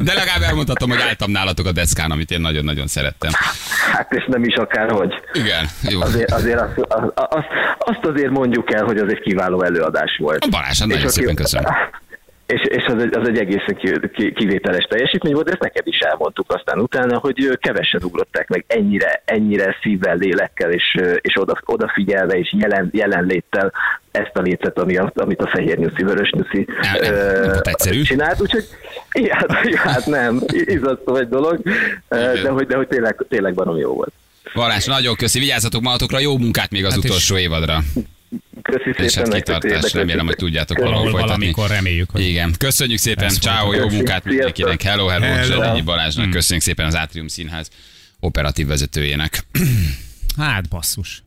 De 0.00 0.14
legalább 0.14 0.42
elmondhatom, 0.42 0.90
hogy 0.90 1.00
álltam 1.00 1.30
nálatok 1.30 1.66
a 1.66 1.72
deszkán, 1.72 2.10
amit 2.10 2.30
én 2.30 2.40
nagyon-nagyon 2.40 2.86
szerettem. 2.86 3.30
Hát 3.92 4.12
és 4.12 4.24
nem 4.26 4.44
is 4.44 4.54
akárhogy. 4.54 5.12
Igen, 5.32 5.68
jó. 5.82 6.00
Azért, 6.00 6.30
azért 6.32 6.60
azt, 6.60 6.86
azt, 7.14 7.46
azt 7.78 8.04
azért 8.04 8.30
mondjuk 8.30 8.72
el, 8.74 8.84
hogy 8.84 8.98
az 8.98 9.08
egy 9.08 9.20
kiváló 9.20 9.62
előadás 9.62 10.16
volt. 10.18 10.44
A 10.44 10.48
Balázs, 10.48 10.78
nagyon 10.78 10.96
És 10.96 11.02
aki- 11.02 11.12
szépen 11.12 11.34
köszönöm. 11.34 11.72
És, 12.46 12.60
és 12.62 12.84
az, 12.86 13.02
egy, 13.02 13.16
az 13.16 13.28
egy 13.28 13.38
egészen 13.38 13.76
ki, 13.76 13.92
ki, 14.14 14.32
kivételes 14.32 14.84
teljesítmény 14.84 15.32
volt, 15.32 15.44
de 15.44 15.50
ezt 15.50 15.62
neked 15.62 15.86
is 15.86 15.98
elmondtuk 15.98 16.52
aztán 16.52 16.78
utána, 16.78 17.18
hogy 17.18 17.58
kevesen 17.60 18.02
ugrották 18.04 18.48
meg 18.48 18.64
ennyire, 18.66 19.22
ennyire 19.24 19.76
szívvel, 19.82 20.16
lélekkel, 20.16 20.72
és, 20.72 20.96
és 21.20 21.40
oda, 21.40 21.60
odafigyelve, 21.64 22.38
és 22.38 22.54
jelen, 22.58 22.90
jelenléttel 22.92 23.72
ezt 24.10 24.30
a 24.36 24.40
lécet, 24.40 24.78
ami 24.78 24.96
a, 24.96 25.12
amit 25.14 25.40
a 25.40 25.48
fehér 25.48 25.78
nyuszi, 25.78 26.02
vörös 26.02 26.30
nyuszi 26.30 26.66
Nem, 27.00 27.12
ö, 27.12 28.02
csinált, 28.02 28.40
úgyhogy 28.40 28.64
hát, 29.28 29.52
hát 29.90 30.06
nem, 30.06 30.40
izasztó 30.48 31.16
egy 31.16 31.28
dolog, 31.28 31.60
de 32.08 32.48
hogy, 32.48 32.66
de 32.66 32.76
hogy 32.76 32.88
tényleg, 32.88 33.24
tényleg 33.28 33.54
barom 33.54 33.76
jó 33.76 33.94
volt. 33.94 34.12
Balázs, 34.54 34.84
nagyon 34.86 35.16
köszi, 35.16 35.38
vigyázzatok 35.38 35.82
magatokra, 35.82 36.18
jó 36.18 36.38
munkát 36.38 36.70
még 36.70 36.84
az 36.84 36.90
Hát 36.94 37.02
és- 37.02 37.10
utolsó 37.10 37.36
évadra. 37.36 37.78
Köszi 38.62 39.04
És 39.04 39.12
szépen. 39.12 39.32
hát 39.32 39.42
kitartás, 39.42 39.92
remélem, 39.92 40.26
hogy 40.26 40.36
tudjátok 40.36 40.78
valahol 40.78 41.10
folytatni. 41.10 41.26
valamikor 41.26 41.68
reméljük, 41.68 42.10
hogy 42.10 42.20
Igen, 42.20 42.54
köszönjük 42.58 42.98
szépen, 42.98 43.28
ciao, 43.28 43.72
jó 43.72 43.88
munkát 43.88 44.24
mindenkinek, 44.24 44.82
hello, 44.82 45.06
hello, 45.06 45.24
Hello. 45.24 45.44
Zsolányi 45.44 45.80
Balázsnak, 45.82 46.30
köszönjük 46.30 46.64
szépen 46.64 46.86
az 46.86 46.96
Átrium 46.96 47.28
Színház 47.28 47.68
operatív 48.20 48.66
vezetőjének. 48.66 49.46
Hát 50.36 50.68
basszus. 50.68 51.22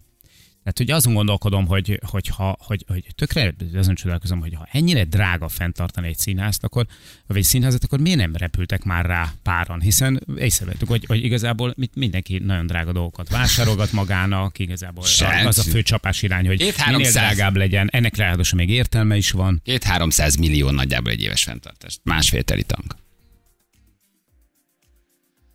Tehát, 0.63 0.78
hogy 0.78 0.91
azon 0.91 1.13
gondolkodom, 1.13 1.67
hogy, 1.67 2.00
hogy, 2.06 2.28
ha, 2.28 2.58
hogy, 2.60 2.84
hogy 2.88 3.06
tökre 3.15 3.54
azon 3.74 3.95
csodálkozom, 3.95 4.39
hogy 4.39 4.54
ha 4.54 4.67
ennyire 4.72 5.04
drága 5.04 5.48
fenntartani 5.48 6.08
egy 6.08 6.17
színházt, 6.17 6.63
akkor, 6.63 6.86
vagy 7.28 7.38
egy 7.38 7.43
színházat, 7.43 7.84
akkor 7.84 8.00
miért 8.00 8.17
nem 8.17 8.36
repültek 8.36 8.84
már 8.84 9.06
rá 9.06 9.32
páran? 9.43 9.82
Hiszen 9.82 10.24
észrevettük, 10.38 10.88
hogy, 10.88 11.06
hogy 11.06 11.24
igazából 11.24 11.74
mit- 11.78 11.95
mindenki 11.95 12.38
nagyon 12.38 12.65
drága 12.67 12.91
dolgokat 12.91 13.30
vásárolgat 13.30 13.91
magának, 13.91 14.60
igazából 14.60 15.04
Senki. 15.06 15.45
az 15.45 15.58
a 15.58 15.63
fő 15.63 15.82
csapás 15.82 16.22
irány, 16.22 16.48
hogy 16.48 16.58
Két 16.58 16.78
minél 16.78 16.86
300. 16.86 17.13
drágább 17.13 17.56
legyen. 17.56 17.89
Ennek 17.91 18.15
ráadásul 18.15 18.60
még 18.60 18.69
értelme 18.69 19.15
is 19.17 19.32
van. 19.32 19.62
Két 19.63 19.84
300 19.84 20.36
millió 20.36 20.69
nagyjából 20.69 21.12
egy 21.12 21.22
éves 21.22 21.43
fenntartás. 21.43 22.00
Másfél 22.04 22.43
teli 22.43 22.63
tank. 22.63 22.95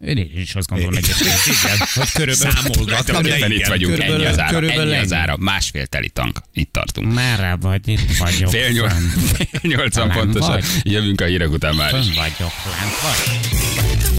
Én 0.04 0.30
is 0.36 0.54
azt 0.54 0.68
gondolom 0.68 0.94
egyébként, 0.94 1.28
igen, 1.46 1.78
hogy 1.94 2.12
körülbelül 2.12 2.52
Számolgattam, 2.62 3.22
de 3.22 3.36
Éppen 3.36 3.50
itt 3.50 3.56
igen, 3.56 3.68
vagyunk, 3.68 3.92
körülbelül- 3.94 4.26
ennyi 4.26 4.32
az 4.32 4.40
ára, 4.40 4.52
körülbelül 4.54 4.92
ennyi 4.92 5.02
az 5.04 5.12
ára. 5.12 5.36
Másfél 5.38 5.86
teli 5.86 6.08
tank. 6.08 6.38
Itt 6.52 6.72
tartunk. 6.72 7.14
Merre 7.14 7.56
vagy? 7.60 7.88
Itt 7.88 8.16
vagyok. 8.16 8.50
Fél 8.50 8.68
nyolc, 8.70 8.92
fél 9.36 9.60
nyolcan 9.62 10.10
pontosan. 10.10 10.50
vagy. 10.50 10.64
Jövünk 10.82 11.20
a 11.20 11.24
hírek 11.24 11.50
után 11.50 11.74
már. 11.74 11.90
Fönn 11.90 12.02
vagyok, 12.14 12.52
lent 12.64 13.00
vagy. 13.02 13.93